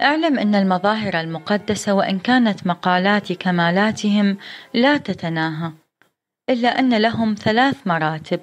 اعلم 0.00 0.38
أن 0.38 0.54
المظاهر 0.54 1.20
المقدسة 1.20 1.94
وإن 1.94 2.18
كانت 2.18 2.66
مقالات 2.66 3.32
كمالاتهم 3.32 4.36
لا 4.74 4.96
تتناهى 4.96 5.72
إلا 6.50 6.78
أن 6.78 6.94
لهم 6.94 7.34
ثلاث 7.34 7.86
مراتب. 7.86 8.40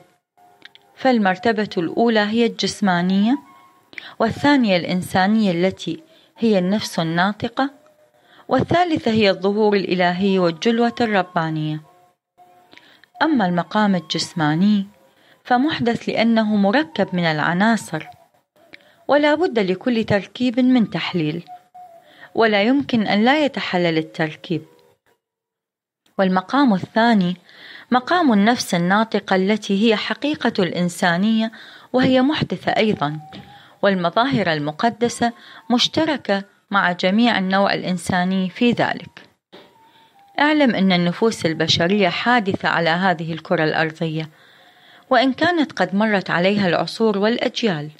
فالمرتبة 0.95 1.69
الأولى 1.77 2.19
هي 2.19 2.45
الجسمانية 2.45 3.37
والثانية 4.19 4.77
الإنسانية 4.77 5.51
التي 5.51 6.03
هي 6.37 6.59
النفس 6.59 6.99
الناطقة 6.99 7.80
والثالثة 8.51 9.11
هي 9.11 9.29
الظهور 9.29 9.75
الإلهي 9.75 10.39
والجلوة 10.39 10.95
الربانية. 11.01 11.81
أما 13.21 13.45
المقام 13.45 13.95
الجسماني 13.95 14.87
فمحدث 15.43 16.09
لأنه 16.09 16.55
مركب 16.55 17.07
من 17.13 17.25
العناصر 17.25 18.07
ولا 19.07 19.35
بد 19.35 19.59
لكل 19.59 20.03
تركيب 20.03 20.59
من 20.59 20.89
تحليل 20.89 21.43
ولا 22.35 22.63
يمكن 22.63 23.07
أن 23.07 23.25
لا 23.25 23.45
يتحلل 23.45 23.97
التركيب. 23.97 24.65
والمقام 26.19 26.73
الثاني 26.73 27.37
مقام 27.91 28.33
النفس 28.33 28.75
الناطقة 28.75 29.35
التي 29.35 29.87
هي 29.87 29.95
حقيقة 29.95 30.53
الإنسانية 30.59 31.51
وهي 31.93 32.21
محدثة 32.21 32.71
أيضا 32.71 33.19
والمظاهر 33.81 34.53
المقدسة 34.53 35.33
مشتركة 35.69 36.43
مع 36.71 36.91
جميع 36.91 37.37
النوع 37.37 37.73
الإنساني 37.73 38.49
في 38.49 38.71
ذلك. 38.71 39.21
أعلم 40.39 40.75
أن 40.75 40.91
النفوس 40.91 41.45
البشرية 41.45 42.09
حادثة 42.09 42.69
على 42.69 42.89
هذه 42.89 43.33
الكرة 43.33 43.63
الأرضية 43.63 44.29
وإن 45.09 45.33
كانت 45.33 45.71
قد 45.71 45.95
مرت 45.95 46.29
عليها 46.29 46.67
العصور 46.67 47.17
والأجيال. 47.17 47.91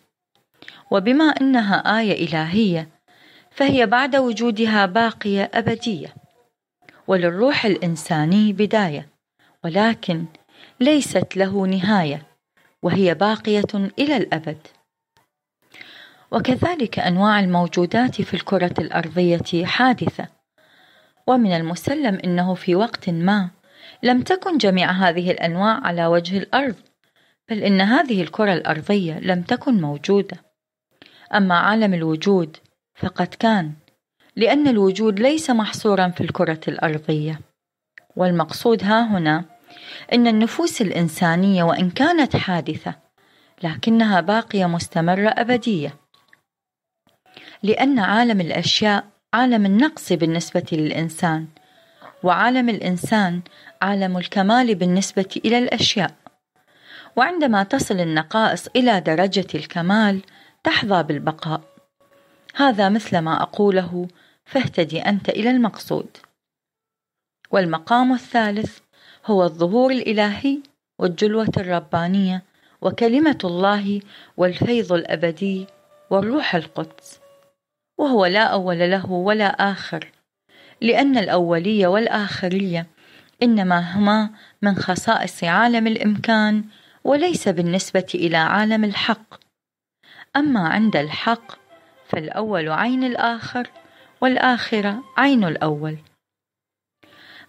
وبما 0.92 1.26
أنها 1.26 2.00
آية 2.00 2.28
إلهية 2.28 2.88
فهي 3.52 3.86
بعد 3.86 4.16
وجودها 4.16 4.86
باقية 4.86 5.52
أبدية 5.54 6.14
وللروح 7.08 7.66
الإنساني 7.66 8.54
بداية 8.54 9.10
ولكن 9.64 10.26
ليست 10.80 11.38
له 11.38 11.68
نهاية 11.68 12.24
وهي 12.84 13.14
باقية 13.14 13.92
إلى 14.00 14.18
الأبد. 14.18 14.68
وكذلك 16.32 17.00
أنواع 17.00 17.40
الموجودات 17.40 18.22
في 18.22 18.34
الكرة 18.34 18.74
الأرضية 18.80 19.66
حادثة. 19.66 20.28
ومن 21.28 21.56
المسلم 21.56 22.20
أنه 22.24 22.54
في 22.54 22.76
وقت 22.76 23.10
ما 23.10 23.50
لم 24.04 24.22
تكن 24.22 24.58
جميع 24.58 24.92
هذه 24.92 25.32
الأنواع 25.32 25.80
على 25.84 26.06
وجه 26.06 26.38
الأرض 26.38 26.76
بل 27.50 27.64
إن 27.64 27.82
هذه 27.82 28.22
الكرة 28.22 28.54
الأرضية 28.54 29.20
لم 29.20 29.42
تكن 29.42 29.82
موجودة. 29.82 30.38
أما 31.36 31.56
عالم 31.56 31.94
الوجود 31.94 32.58
فقد 32.96 33.28
كان 33.28 33.74
لأن 34.36 34.68
الوجود 34.68 35.20
ليس 35.20 35.50
محصورا 35.50 36.08
في 36.08 36.22
الكرة 36.22 36.60
الأرضية. 36.68 37.40
والمقصود 38.16 38.84
ها 38.84 39.18
هنا 39.18 39.46
أن 40.14 40.28
النفوس 40.28 40.82
الإنسانية 40.82 41.64
وإن 41.64 41.90
كانت 41.90 42.36
حادثة 42.36 42.96
لكنها 43.64 44.22
باقية 44.22 44.66
مستمرة 44.66 45.30
أبدية. 45.30 46.01
لأن 47.64 48.00
عالم 48.00 48.42
الأشياء 48.42 49.06
عالم 49.34 49.66
النقص 49.66 50.14
بالنسبة 50.14 50.66
للإنسان 50.72 51.48
وعالم 52.24 52.70
الإنسان 52.70 53.42
عالم 53.82 54.18
الكمال 54.18 54.76
بالنسبة 54.76 55.42
إلى 55.46 55.58
الأشياء. 55.58 56.16
وعندما 57.16 57.64
تصل 57.64 58.00
النقائص 58.00 58.68
إلى 58.76 59.02
درجة 59.02 59.48
الكمال 59.56 60.22
تحظى 60.64 61.04
بالبقاء. 61.04 61.62
هذا 62.56 62.90
مثل 62.90 63.18
ما 63.18 63.42
أقوله 63.42 64.08
فاهتدي 64.46 65.00
أنت 65.00 65.30
إلى 65.30 65.50
المقصود 65.50 66.18
والمقام 67.52 68.14
الثالث 68.14 68.78
هو 69.26 69.44
الظهور 69.44 69.92
الإلهي 69.92 70.60
والجلوة 71.00 71.52
الربانية 71.58 72.44
وكلمة 72.82 73.38
الله 73.44 74.02
والفيض 74.38 74.94
الأبدي 74.94 75.68
والروح 76.10 76.56
القدس. 76.56 77.21
وهو 78.02 78.26
لا 78.26 78.44
أول 78.44 78.80
له 78.80 79.12
ولا 79.12 79.72
آخر. 79.72 80.12
لأن 80.82 81.18
الأولية 81.18 81.88
والآخرية 81.88 82.88
إنما 83.44 83.98
هما 83.98 84.30
من 84.62 84.76
خصائص 84.76 85.44
عالم 85.44 85.88
الإمكان 85.88 86.64
وليس 87.04 87.48
بالنسبة 87.48 88.06
إلى 88.16 88.38
عالم 88.38 88.84
الحق. 88.84 89.40
أما 90.36 90.60
عند 90.60 90.96
الحق 90.96 91.52
فالأول 92.08 92.70
عين 92.70 93.04
الآخر 93.04 93.68
والآخرة 94.22 95.04
عين 95.18 95.44
الأول. 95.44 95.98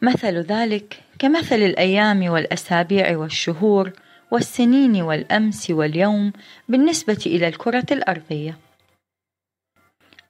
مثل 0.03 0.39
ذلك 0.39 1.03
كمثل 1.19 1.57
الأيام 1.57 2.23
والأسابيع 2.23 3.17
والشهور 3.17 3.93
والسنين 4.31 5.03
والأمس 5.03 5.71
واليوم 5.71 6.33
بالنسبة 6.69 7.23
إلى 7.27 7.49
الكرة 7.49 7.87
الأرضية. 7.93 8.59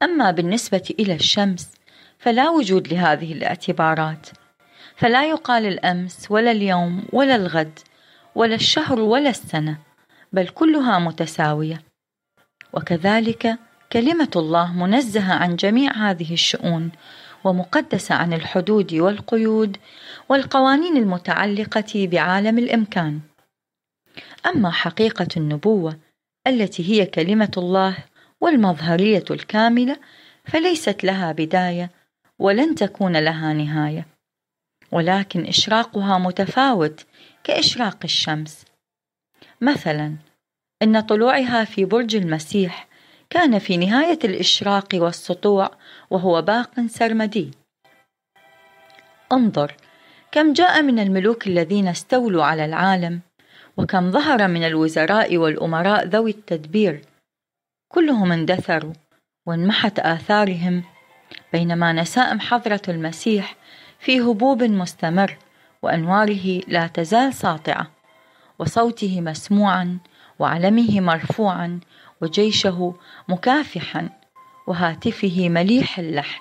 أما 0.02 0.30
بالنسبة 0.30 0.94
إلى 1.00 1.14
الشمس 1.14 1.70
فلا 2.18 2.50
وجود 2.50 2.88
لهذه 2.88 3.32
الاعتبارات 3.32 4.26
فلا 4.96 5.28
يقال 5.28 5.66
الأمس 5.66 6.26
ولا 6.30 6.50
اليوم 6.50 7.04
ولا 7.12 7.36
الغد 7.36 7.78
ولا 8.34 8.54
الشهر 8.54 9.00
ولا 9.00 9.30
السنة 9.30 9.78
بل 10.32 10.48
كلها 10.48 10.98
متساوية 10.98 11.82
وكذلك 12.72 13.58
كلمة 13.92 14.30
الله 14.36 14.72
منزهة 14.72 15.34
عن 15.34 15.56
جميع 15.56 15.92
هذه 15.92 16.32
الشؤون 16.32 16.90
ومقدسة 17.44 18.14
عن 18.14 18.32
الحدود 18.32 18.94
والقيود 18.94 19.76
والقوانين 20.28 20.96
المتعلقة 20.96 22.08
بعالم 22.12 22.58
الإمكان. 22.58 23.20
أما 24.46 24.70
حقيقة 24.70 25.28
النبوة 25.36 25.98
التي 26.46 26.90
هي 26.90 27.06
كلمة 27.06 27.50
الله 27.56 27.96
والمظهرية 28.42 29.24
الكاملة 29.30 29.96
فليست 30.44 31.04
لها 31.04 31.32
بداية 31.32 31.90
ولن 32.38 32.74
تكون 32.74 33.16
لها 33.16 33.52
نهاية، 33.52 34.06
ولكن 34.92 35.46
إشراقها 35.46 36.18
متفاوت 36.18 37.06
كإشراق 37.44 37.98
الشمس. 38.04 38.64
مثلا 39.60 40.16
إن 40.82 41.00
طلوعها 41.00 41.64
في 41.64 41.84
برج 41.84 42.16
المسيح 42.16 42.88
كان 43.30 43.58
في 43.58 43.76
نهاية 43.76 44.18
الإشراق 44.24 44.88
والسطوع 44.94 45.70
وهو 46.10 46.42
باق 46.42 46.86
سرمدي 46.86 47.50
انظر 49.32 49.76
كم 50.32 50.52
جاء 50.52 50.82
من 50.82 50.98
الملوك 50.98 51.46
الذين 51.46 51.88
استولوا 51.88 52.44
على 52.44 52.64
العالم 52.64 53.20
وكم 53.76 54.10
ظهر 54.10 54.48
من 54.48 54.64
الوزراء 54.64 55.36
والأمراء 55.36 56.06
ذوي 56.06 56.30
التدبير 56.30 57.11
كلهم 57.92 58.32
اندثروا 58.32 58.92
وانمحت 59.46 59.98
آثارهم 59.98 60.82
بينما 61.52 61.92
نسائم 61.92 62.40
حضرة 62.40 62.82
المسيح 62.88 63.56
في 63.98 64.20
هبوب 64.20 64.62
مستمر 64.62 65.36
وأنواره 65.82 66.60
لا 66.68 66.86
تزال 66.86 67.34
ساطعة 67.34 67.90
وصوته 68.58 69.20
مسموعا 69.20 69.98
وعلمه 70.38 71.00
مرفوعا 71.00 71.80
وجيشه 72.20 72.94
مكافحا 73.28 74.08
وهاتفه 74.66 75.48
مليح 75.48 75.98
اللحن 75.98 76.40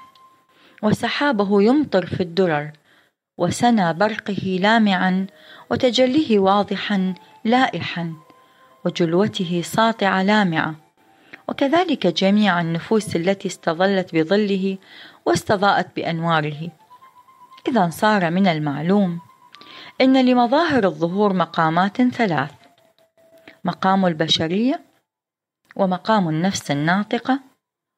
وسحابه 0.83 1.61
يمطر 1.61 2.05
في 2.05 2.23
الدرر 2.23 2.71
وسنا 3.37 3.91
برقه 3.91 4.57
لامعا 4.61 5.27
وتجليه 5.69 6.39
واضحا 6.39 7.13
لائحا 7.45 8.13
وجلوته 8.85 9.61
ساطعة 9.65 10.23
لامعة. 10.23 10.90
وكذلك 11.51 12.07
جميع 12.07 12.61
النفوس 12.61 13.15
التي 13.15 13.47
استظلت 13.47 14.15
بظله 14.15 14.77
واستضاءت 15.25 15.95
بأنواره. 15.95 16.71
إذا 17.67 17.89
صار 17.89 18.31
من 18.31 18.47
المعلوم 18.47 19.19
إن 20.01 20.25
لمظاهر 20.25 20.85
الظهور 20.85 21.33
مقامات 21.33 22.01
ثلاث 22.01 22.51
مقام 23.63 24.05
البشرية 24.05 24.81
ومقام 25.75 26.29
النفس 26.29 26.71
الناطقة 26.71 27.39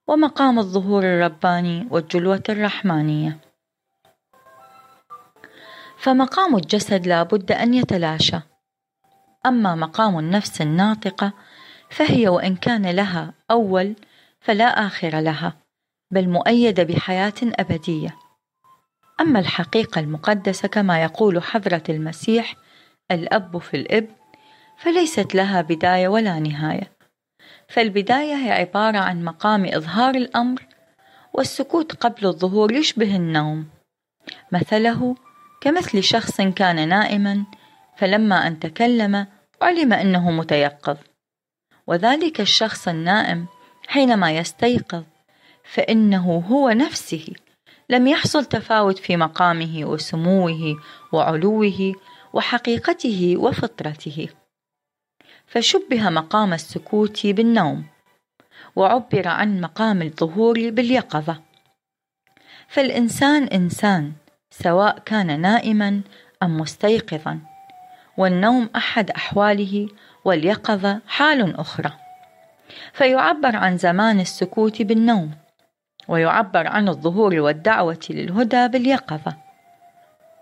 ومقام 0.07 0.59
الظهور 0.59 1.03
الرباني 1.03 1.87
والجلوة 1.91 2.43
الرحمانية. 2.49 3.37
فمقام 5.97 6.55
الجسد 6.55 7.07
لا 7.07 7.23
بد 7.23 7.51
أن 7.51 7.73
يتلاشى. 7.73 8.39
أما 9.45 9.75
مقام 9.75 10.19
النفس 10.19 10.61
الناطقة 10.61 11.33
فهي 11.93 12.27
وإن 12.27 12.55
كان 12.55 12.85
لها 12.85 13.33
أول 13.51 13.95
فلا 14.41 14.65
آخر 14.65 15.19
لها 15.19 15.53
بل 16.11 16.29
مؤيدة 16.29 16.83
بحياة 16.83 17.33
أبدية. 17.43 18.15
أما 19.21 19.39
الحقيقة 19.39 19.99
المقدسة 19.99 20.67
كما 20.67 21.03
يقول 21.03 21.43
حضرة 21.43 21.83
المسيح 21.89 22.55
الأب 23.11 23.57
في 23.57 23.77
الإبن 23.77 24.15
فليست 24.77 25.35
لها 25.35 25.61
بداية 25.61 26.07
ولا 26.07 26.39
نهاية. 26.39 26.91
فالبداية 27.67 28.35
هي 28.35 28.51
عبارة 28.51 28.97
عن 28.97 29.23
مقام 29.23 29.65
إظهار 29.65 30.15
الأمر 30.15 30.67
والسكوت 31.33 31.95
قبل 31.95 32.27
الظهور 32.27 32.71
يشبه 32.71 33.15
النوم. 33.15 33.67
مثله 34.51 35.15
كمثل 35.61 36.03
شخص 36.03 36.41
كان 36.41 36.89
نائما 36.89 37.45
فلما 37.97 38.47
أن 38.47 38.59
تكلم 38.59 39.27
علم 39.61 39.93
أنه 39.93 40.31
متيقظ. 40.31 40.97
وذلك 41.87 42.41
الشخص 42.41 42.87
النائم 42.87 43.45
حينما 43.87 44.31
يستيقظ 44.31 45.03
فإنه 45.63 46.43
هو 46.49 46.69
نفسه 46.69 47.33
لم 47.89 48.07
يحصل 48.07 48.45
تفاوت 48.45 48.97
في 48.97 49.17
مقامه 49.17 49.85
وسموه 49.85 50.81
وعلوه 51.11 51.93
وحقيقته 52.33 53.37
وفطرته. 53.37 54.27
فشبه 55.47 56.09
مقام 56.09 56.53
السكوت 56.53 57.27
بالنوم 57.27 57.85
وعبر 58.75 59.27
عن 59.27 59.61
مقام 59.61 60.01
الظهور 60.01 60.69
باليقظة. 60.69 61.41
فالإنسان 62.67 63.43
إنسان 63.43 64.13
سواء 64.51 64.99
كان 64.99 65.41
نائما 65.41 66.01
أم 66.43 66.57
مستيقظا 66.57 67.39
والنوم 68.17 68.69
أحد 68.75 69.11
أحواله 69.11 69.87
واليقظة 70.25 71.01
حال 71.07 71.55
أخرى. 71.55 71.91
فيعبر 72.93 73.55
عن 73.55 73.77
زمان 73.77 74.19
السكوت 74.19 74.81
بالنوم 74.81 75.31
ويعبر 76.07 76.67
عن 76.67 76.89
الظهور 76.89 77.39
والدعوة 77.39 77.99
للهدى 78.09 78.67
باليقظة. 78.67 79.37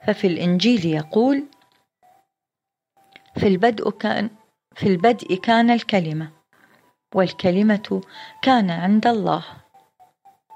ففي 0.08 0.28
الإنجيل 0.28 0.86
يقول 0.86 1.44
في 3.36 3.48
البدء 3.48 3.90
كان 3.90 4.30
في 4.76 4.88
البدء 4.88 5.36
كان 5.36 5.70
الكلمة 5.70 6.30
والكلمة 7.16 8.02
كان 8.42 8.72
عند 8.72 9.08
الله. 9.08 9.44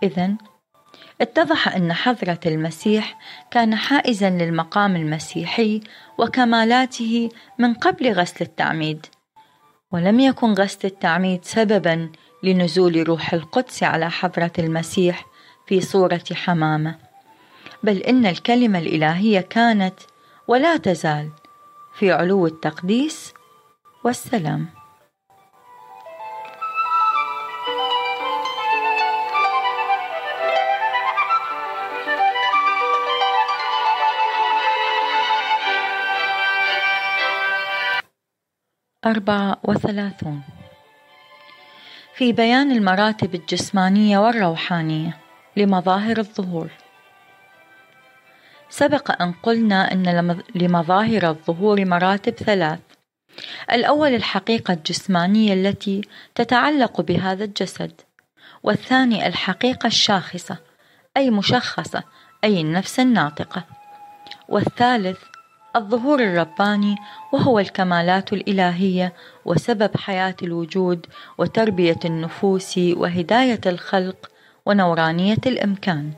إذا 0.04 0.36
اتضح 1.22 1.76
أن 1.76 1.94
حضرة 1.94 2.40
المسيح 2.46 3.20
كان 3.52 3.76
حائزا 3.76 4.30
للمقام 4.30 4.96
المسيحي 4.96 5.82
وكمالاته 6.18 7.30
من 7.60 7.74
قبل 7.74 8.12
غسل 8.14 8.46
التعميد. 8.46 9.06
ولم 9.92 10.20
يكن 10.20 10.54
غسل 10.54 10.80
التعميد 10.84 11.46
سببا 11.46 12.10
لنزول 12.44 13.08
روح 13.08 13.34
القدس 13.34 13.84
على 13.84 14.12
حضرة 14.12 14.52
المسيح 14.60 15.26
في 15.68 15.82
صورة 15.82 16.24
حمامة. 16.34 16.96
بل 17.84 17.98
إن 17.98 18.26
الكلمة 18.26 18.80
الإلهية 18.80 19.40
كانت 19.40 20.00
ولا 20.48 20.78
تزال 20.78 21.30
في 21.96 22.12
علو 22.12 22.48
التقديس 22.48 23.34
والسلام. 24.04 24.85
أربعة 39.06 39.58
وثلاثون. 39.64 40.42
في 42.16 42.34
بيان 42.34 42.72
المراتب 42.72 43.36
الجسمانية 43.36 44.18
والروحانية 44.18 45.18
لمظاهر 45.58 46.18
الظهور. 46.18 46.70
سبق 48.70 49.22
أن 49.22 49.32
قلنا 49.32 49.92
أن 49.92 50.42
لمظاهر 50.56 51.30
الظهور 51.30 51.86
مراتب 51.86 52.34
ثلاث. 52.34 52.80
الأول 53.72 54.16
الحقيقة 54.16 54.74
الجسمانية 54.74 55.54
التي 55.54 56.02
تتعلق 56.36 57.02
بهذا 57.02 57.44
الجسد 57.44 58.02
والثاني 58.64 59.28
الحقيقة 59.28 59.88
الشاخصة 59.88 60.58
أي 61.18 61.30
مشخصة 61.30 62.04
أي 62.44 62.62
النفس 62.62 63.00
الناطقة 63.00 63.64
والثالث 64.50 65.20
الظهور 65.76 66.20
الرباني 66.20 66.96
وهو 67.32 67.60
الكمالات 67.60 68.34
الإلهية 68.34 69.14
وسبب 69.46 69.98
حياة 69.98 70.36
الوجود 70.44 71.06
وتربية 71.38 72.00
النفوس 72.06 72.78
وهداية 72.78 73.62
الخلق 73.66 74.32
ونورانية 74.66 75.42
الإمكان. 75.46 76.12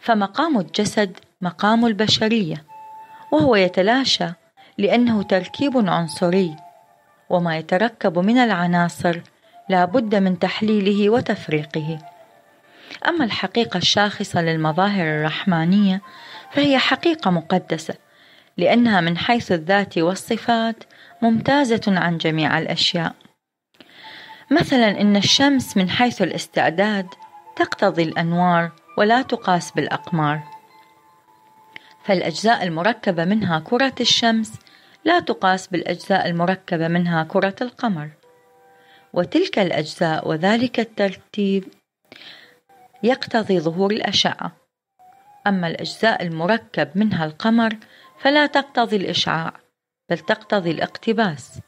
فمقام 0.00 0.58
الجسد 0.58 1.18
مقام 1.40 1.86
البشرية 1.86 2.64
وهو 3.32 3.56
يتلاشى 3.56 4.28
لأنه 4.78 5.22
تركيب 5.22 5.88
عنصري 5.88 6.56
وما 7.30 7.58
يتركب 7.58 8.18
من 8.18 8.38
العناصر 8.38 9.20
لا 9.68 9.84
بد 9.84 10.14
من 10.14 10.38
تحليله 10.38 11.10
وتفريقه. 11.10 11.98
أما 13.08 13.24
الحقيقة 13.24 13.78
الشاخصة 13.78 14.42
للمظاهر 14.42 15.06
الرحمانية 15.06 16.02
فهي 16.52 16.78
حقيقة 16.78 17.30
مقدسة 17.30 17.94
لأنها 18.58 19.00
من 19.00 19.18
حيث 19.18 19.52
الذات 19.52 19.98
والصفات 19.98 20.84
ممتازة 21.22 21.82
عن 21.86 22.18
جميع 22.18 22.58
الأشياء. 22.58 23.14
مثلا 24.50 25.00
إن 25.00 25.16
الشمس 25.16 25.76
من 25.76 25.90
حيث 25.90 26.22
الاستعداد 26.22 27.06
تقتضي 27.56 28.02
الأنوار 28.02 28.70
ولا 28.98 29.22
تقاس 29.22 29.70
بالأقمار. 29.70 30.42
فالأجزاء 32.04 32.62
المركبة 32.62 33.24
منها 33.24 33.58
كرة 33.58 33.94
الشمس 34.00 34.52
لا 35.04 35.20
تقاس 35.20 35.66
بالأجزاء 35.66 36.26
المركبة 36.26 36.88
منها 36.88 37.24
كرة 37.24 37.56
القمر. 37.60 38.08
وتلك 39.12 39.58
الأجزاء 39.58 40.28
وذلك 40.28 40.80
الترتيب 40.80 41.64
يقتضي 43.02 43.60
ظهور 43.60 43.90
الأشعة. 43.90 44.52
أما 45.46 45.68
الأجزاء 45.68 46.22
المركب 46.22 46.88
منها 46.94 47.24
القمر 47.24 47.76
فلا 48.18 48.46
تقتضي 48.46 48.96
الإشعاع 48.96 49.60
بل 50.10 50.18
تقتضي 50.18 50.70
الاقتباس. 50.70 51.60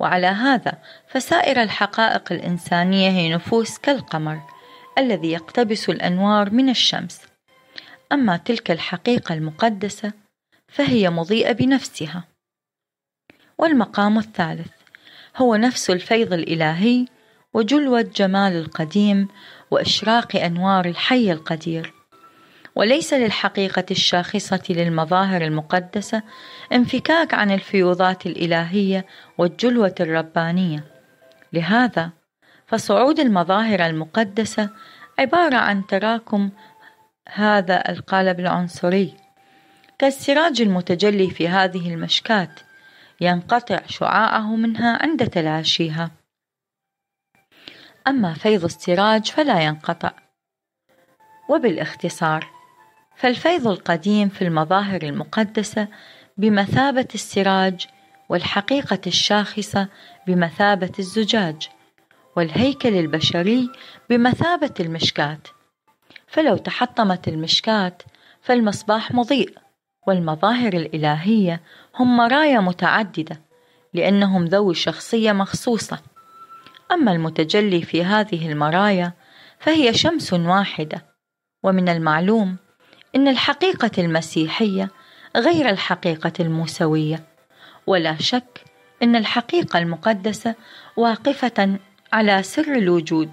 وعلى 0.00 0.26
هذا 0.26 0.82
فسائر 1.08 1.62
الحقائق 1.62 2.32
الإنسانية 2.32 3.10
هي 3.10 3.34
نفوس 3.34 3.78
كالقمر 3.78 4.40
الذي 4.98 5.32
يقتبس 5.32 5.88
الأنوار 5.88 6.50
من 6.50 6.68
الشمس. 6.68 7.20
أما 8.12 8.36
تلك 8.36 8.70
الحقيقة 8.70 9.34
المقدسة 9.34 10.12
فهي 10.68 11.10
مضيئة 11.10 11.52
بنفسها. 11.52 12.24
والمقام 13.58 14.18
الثالث 14.18 14.70
هو 15.36 15.56
نفس 15.56 15.90
الفيض 15.90 16.32
الإلهي 16.32 17.06
وجلوة 17.54 18.02
جمال 18.02 18.52
القديم 18.52 19.28
وإشراق 19.70 20.36
أنوار 20.36 20.84
الحي 20.84 21.32
القدير. 21.32 21.99
وليس 22.74 23.14
للحقيقة 23.14 23.84
الشاخصة 23.90 24.62
للمظاهر 24.70 25.42
المقدسة 25.42 26.22
انفكاك 26.72 27.34
عن 27.34 27.50
الفيوضات 27.50 28.26
الإلهية 28.26 29.06
والجلوة 29.38 29.94
الربانية. 30.00 30.84
لهذا 31.52 32.10
فصعود 32.66 33.20
المظاهر 33.20 33.86
المقدسة 33.86 34.70
عبارة 35.18 35.56
عن 35.56 35.86
تراكم 35.86 36.50
هذا 37.28 37.88
القالب 37.88 38.40
العنصري 38.40 39.14
كالسراج 39.98 40.60
المتجلي 40.60 41.30
في 41.30 41.48
هذه 41.48 41.94
المشكات 41.94 42.60
ينقطع 43.20 43.80
شعاعه 43.86 44.56
منها 44.56 45.02
عند 45.02 45.26
تلاشيها. 45.26 46.10
أما 48.06 48.34
فيض 48.34 48.64
السراج 48.64 49.30
فلا 49.30 49.60
ينقطع. 49.60 50.12
وبالاختصار 51.48 52.59
فالفيض 53.20 53.68
القديم 53.68 54.28
في 54.28 54.42
المظاهر 54.42 55.02
المقدسة 55.02 55.88
بمثابة 56.36 57.08
السراج 57.14 57.86
والحقيقة 58.28 59.00
الشاخصة 59.06 59.88
بمثابة 60.26 60.92
الزجاج 60.98 61.68
والهيكل 62.36 62.94
البشري 62.94 63.70
بمثابة 64.10 64.74
المشكاة 64.80 65.38
فلو 66.26 66.56
تحطمت 66.56 67.28
المشكاة 67.28 67.98
فالمصباح 68.40 69.12
مضيء 69.14 69.58
والمظاهر 70.06 70.72
الإلهية 70.72 71.60
هم 71.96 72.16
مرايا 72.16 72.60
متعددة 72.60 73.40
لأنهم 73.94 74.44
ذوي 74.44 74.74
شخصية 74.74 75.32
مخصوصة. 75.32 75.98
أما 76.92 77.12
المتجلي 77.12 77.82
في 77.82 78.04
هذه 78.04 78.52
المرايا 78.52 79.12
فهي 79.58 79.94
شمس 79.94 80.32
واحدة 80.32 81.06
ومن 81.62 81.88
المعلوم 81.88 82.56
أن 83.16 83.28
الحقيقة 83.28 83.90
المسيحية 83.98 84.90
غير 85.36 85.68
الحقيقة 85.68 86.32
الموسوية. 86.40 87.24
ولا 87.86 88.16
شك 88.20 88.64
أن 89.02 89.16
الحقيقة 89.16 89.78
المقدسة 89.78 90.54
واقفة 90.96 91.78
على 92.12 92.42
سر 92.42 92.74
الوجود. 92.74 93.30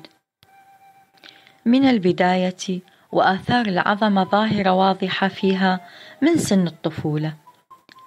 من 1.65 1.86
البداية 1.89 2.82
وآثار 3.11 3.65
العظمة 3.65 4.23
ظاهرة 4.23 4.71
واضحة 4.71 5.28
فيها 5.28 5.80
من 6.21 6.38
سن 6.38 6.67
الطفولة. 6.67 7.34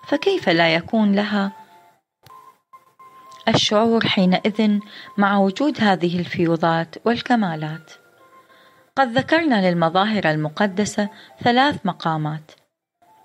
فكيف 0.09 0.49
لا 0.49 0.75
يكون 0.75 1.13
لها 1.13 1.53
الشعور 3.49 4.07
حينئذ 4.07 4.79
مع 5.19 5.39
وجود 5.39 5.81
هذه 5.81 6.19
الفيوضات 6.19 6.95
والكمالات؟ 7.05 7.91
قد 8.97 9.19
ذكرنا 9.19 9.71
للمظاهر 9.71 10.31
المقدسة 10.31 11.09
ثلاث 11.43 11.87
مقامات 11.87 12.53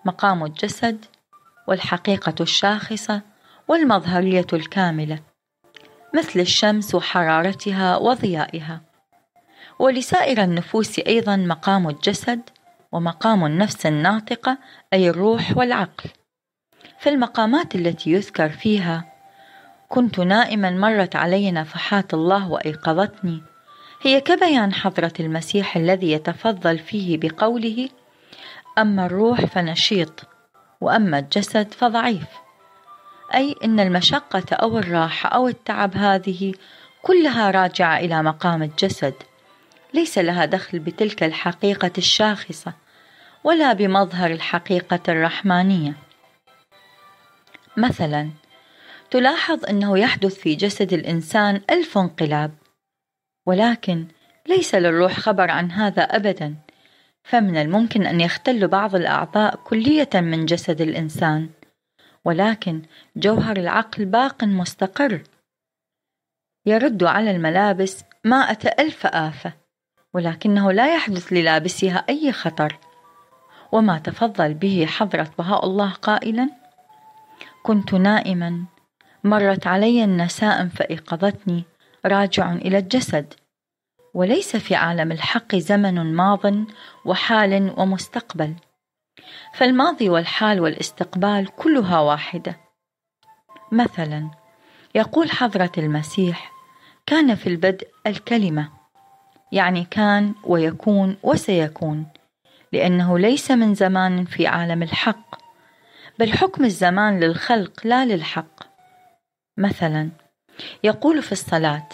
مقام 0.05 0.45
الجسد 0.45 1.05
والحقيقة 1.67 2.35
الشاخصة 2.41 3.21
والمظهرية 3.67 4.47
الكاملة 4.53 5.19
مثل 6.13 6.39
الشمس 6.39 6.95
وحرارتها 6.95 7.97
وضيائها. 7.97 8.81
ولسائر 9.79 10.43
النفوس 10.43 10.99
أيضا 10.99 11.35
مقام 11.35 11.89
الجسد 11.89 12.41
ومقام 12.91 13.45
النفس 13.45 13.85
الناطقة 13.85 14.57
أي 14.93 15.09
الروح 15.09 15.57
والعقل. 15.57 16.09
فالمقامات 16.99 17.75
التي 17.75 18.11
يذكر 18.11 18.49
فيها 18.49 19.05
كنت 19.89 20.19
نائما 20.19 20.69
مرت 20.69 21.15
علي 21.15 21.51
نفحات 21.51 22.13
الله 22.13 22.51
وأيقظتني 22.51 23.43
هي 24.05 24.21
كبيان 24.21 24.73
حضرة 24.73 25.13
المسيح 25.19 25.77
الذي 25.77 26.11
يتفضل 26.11 26.79
فيه 26.79 27.17
بقوله 27.17 27.89
أما 28.77 29.05
الروح 29.05 29.45
فنشيط 29.45 30.23
وأما 30.81 31.19
الجسد 31.19 31.73
فضعيف. 31.73 32.27
أي 33.35 33.55
إن 33.63 33.79
المشقة 33.79 34.43
أو 34.53 34.77
الراحة 34.77 35.29
أو 35.29 35.47
التعب 35.47 35.95
هذه 35.97 36.53
كلها 37.01 37.51
راجعة 37.51 37.97
إلى 37.97 38.23
مقام 38.23 38.63
الجسد. 38.63 39.13
ليس 39.93 40.17
لها 40.17 40.45
دخل 40.45 40.79
بتلك 40.79 41.23
الحقيقة 41.23 41.91
الشاخصة 41.97 42.73
ولا 43.43 43.73
بمظهر 43.73 44.31
الحقيقة 44.31 44.99
الرحمانية. 45.09 45.93
مثلا 47.77 48.29
تلاحظ 49.11 49.65
أنه 49.69 49.99
يحدث 49.99 50.35
في 50.35 50.55
جسد 50.55 50.93
الإنسان 50.93 51.61
ألف 51.69 51.97
انقلاب. 51.97 52.51
ولكن 53.45 54.07
ليس 54.47 54.75
للروح 54.75 55.19
خبر 55.19 55.51
عن 55.51 55.71
هذا 55.71 56.03
أبدا. 56.03 56.55
فمن 57.23 57.57
الممكن 57.57 58.05
أن 58.05 58.21
يختل 58.21 58.67
بعض 58.67 58.95
الأعضاء 58.95 59.55
كلية 59.55 60.09
من 60.13 60.45
جسد 60.45 60.81
الإنسان. 60.81 61.49
ولكن 62.25 62.81
جوهر 63.15 63.57
العقل 63.57 64.05
باق 64.05 64.43
مستقر. 64.43 65.23
يرد 66.65 67.03
على 67.03 67.31
الملابس 67.31 68.03
مائة 68.23 68.59
ألف 68.79 69.05
آفة 69.05 69.53
ولكنه 70.13 70.71
لا 70.71 70.95
يحدث 70.95 71.33
للابسها 71.33 72.05
أي 72.09 72.31
خطر. 72.31 72.79
وما 73.71 73.99
تفضل 73.99 74.53
به 74.53 74.85
حضرة 74.85 75.31
بهاء 75.37 75.65
الله 75.65 75.91
قائلا 75.91 76.49
كنت 77.63 77.93
نائما 77.93 78.65
مرت 79.23 79.67
علي 79.67 80.03
النسائم 80.03 80.69
فأيقظتني 80.69 81.63
راجع 82.05 82.53
إلى 82.53 82.77
الجسد. 82.77 83.33
وليس 84.13 84.55
في 84.55 84.75
عالم 84.75 85.11
الحق 85.11 85.55
زمن 85.55 86.15
ماض 86.15 86.53
وحال 87.05 87.73
ومستقبل. 87.77 88.55
فالماضي 89.53 90.09
والحال 90.09 90.59
والاستقبال 90.59 91.47
كلها 91.55 91.99
واحدة. 91.99 92.57
مثلا 93.71 94.29
يقول 94.95 95.31
حضرة 95.31 95.71
المسيح 95.77 96.51
كان 97.05 97.35
في 97.35 97.47
البدء 97.47 97.87
الكلمة. 98.07 98.69
يعني 99.51 99.87
كان 99.91 100.33
ويكون 100.43 101.17
وسيكون 101.23 102.07
لأنه 102.73 103.19
ليس 103.19 103.51
من 103.51 103.73
زمان 103.73 104.25
في 104.25 104.47
عالم 104.47 104.83
الحق 104.83 105.35
بل 106.19 106.33
حكم 106.33 106.65
الزمان 106.65 107.19
للخلق 107.19 107.87
لا 107.87 108.05
للحق. 108.05 108.63
مثلا 109.57 110.09
يقول 110.83 111.23
في 111.23 111.31
الصلاة 111.31 111.89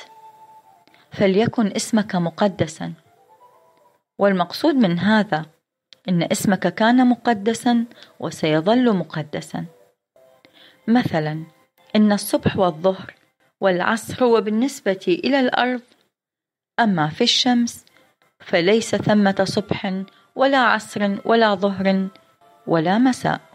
فليكن 1.12 1.68
اسمك 1.76 2.16
مقدسا. 2.16 2.94
والمقصود 4.20 4.76
من 4.76 5.00
هذا 5.00 5.46
إن 6.10 6.28
اسمك 6.32 6.76
كان 6.76 7.08
مقدسا 7.08 7.86
وسيظل 8.20 8.96
مقدسا. 8.96 9.66
مثلا 10.88 11.44
إن 11.96 12.12
الصبح 12.12 12.58
والظهر 12.58 13.14
والعصر 13.62 14.24
هو 14.24 14.42
بالنسبة 14.42 15.06
إلى 15.08 15.40
الأرض 15.40 15.82
أما 16.80 17.08
في 17.10 17.24
الشمس 17.24 17.86
فليس 18.40 18.96
ثمة 18.96 19.46
صبح 19.48 20.04
ولا 20.36 20.58
عصر 20.58 21.18
ولا 21.26 21.56
ظهر 21.56 22.08
ولا 22.68 22.98
مساء. 22.98 23.51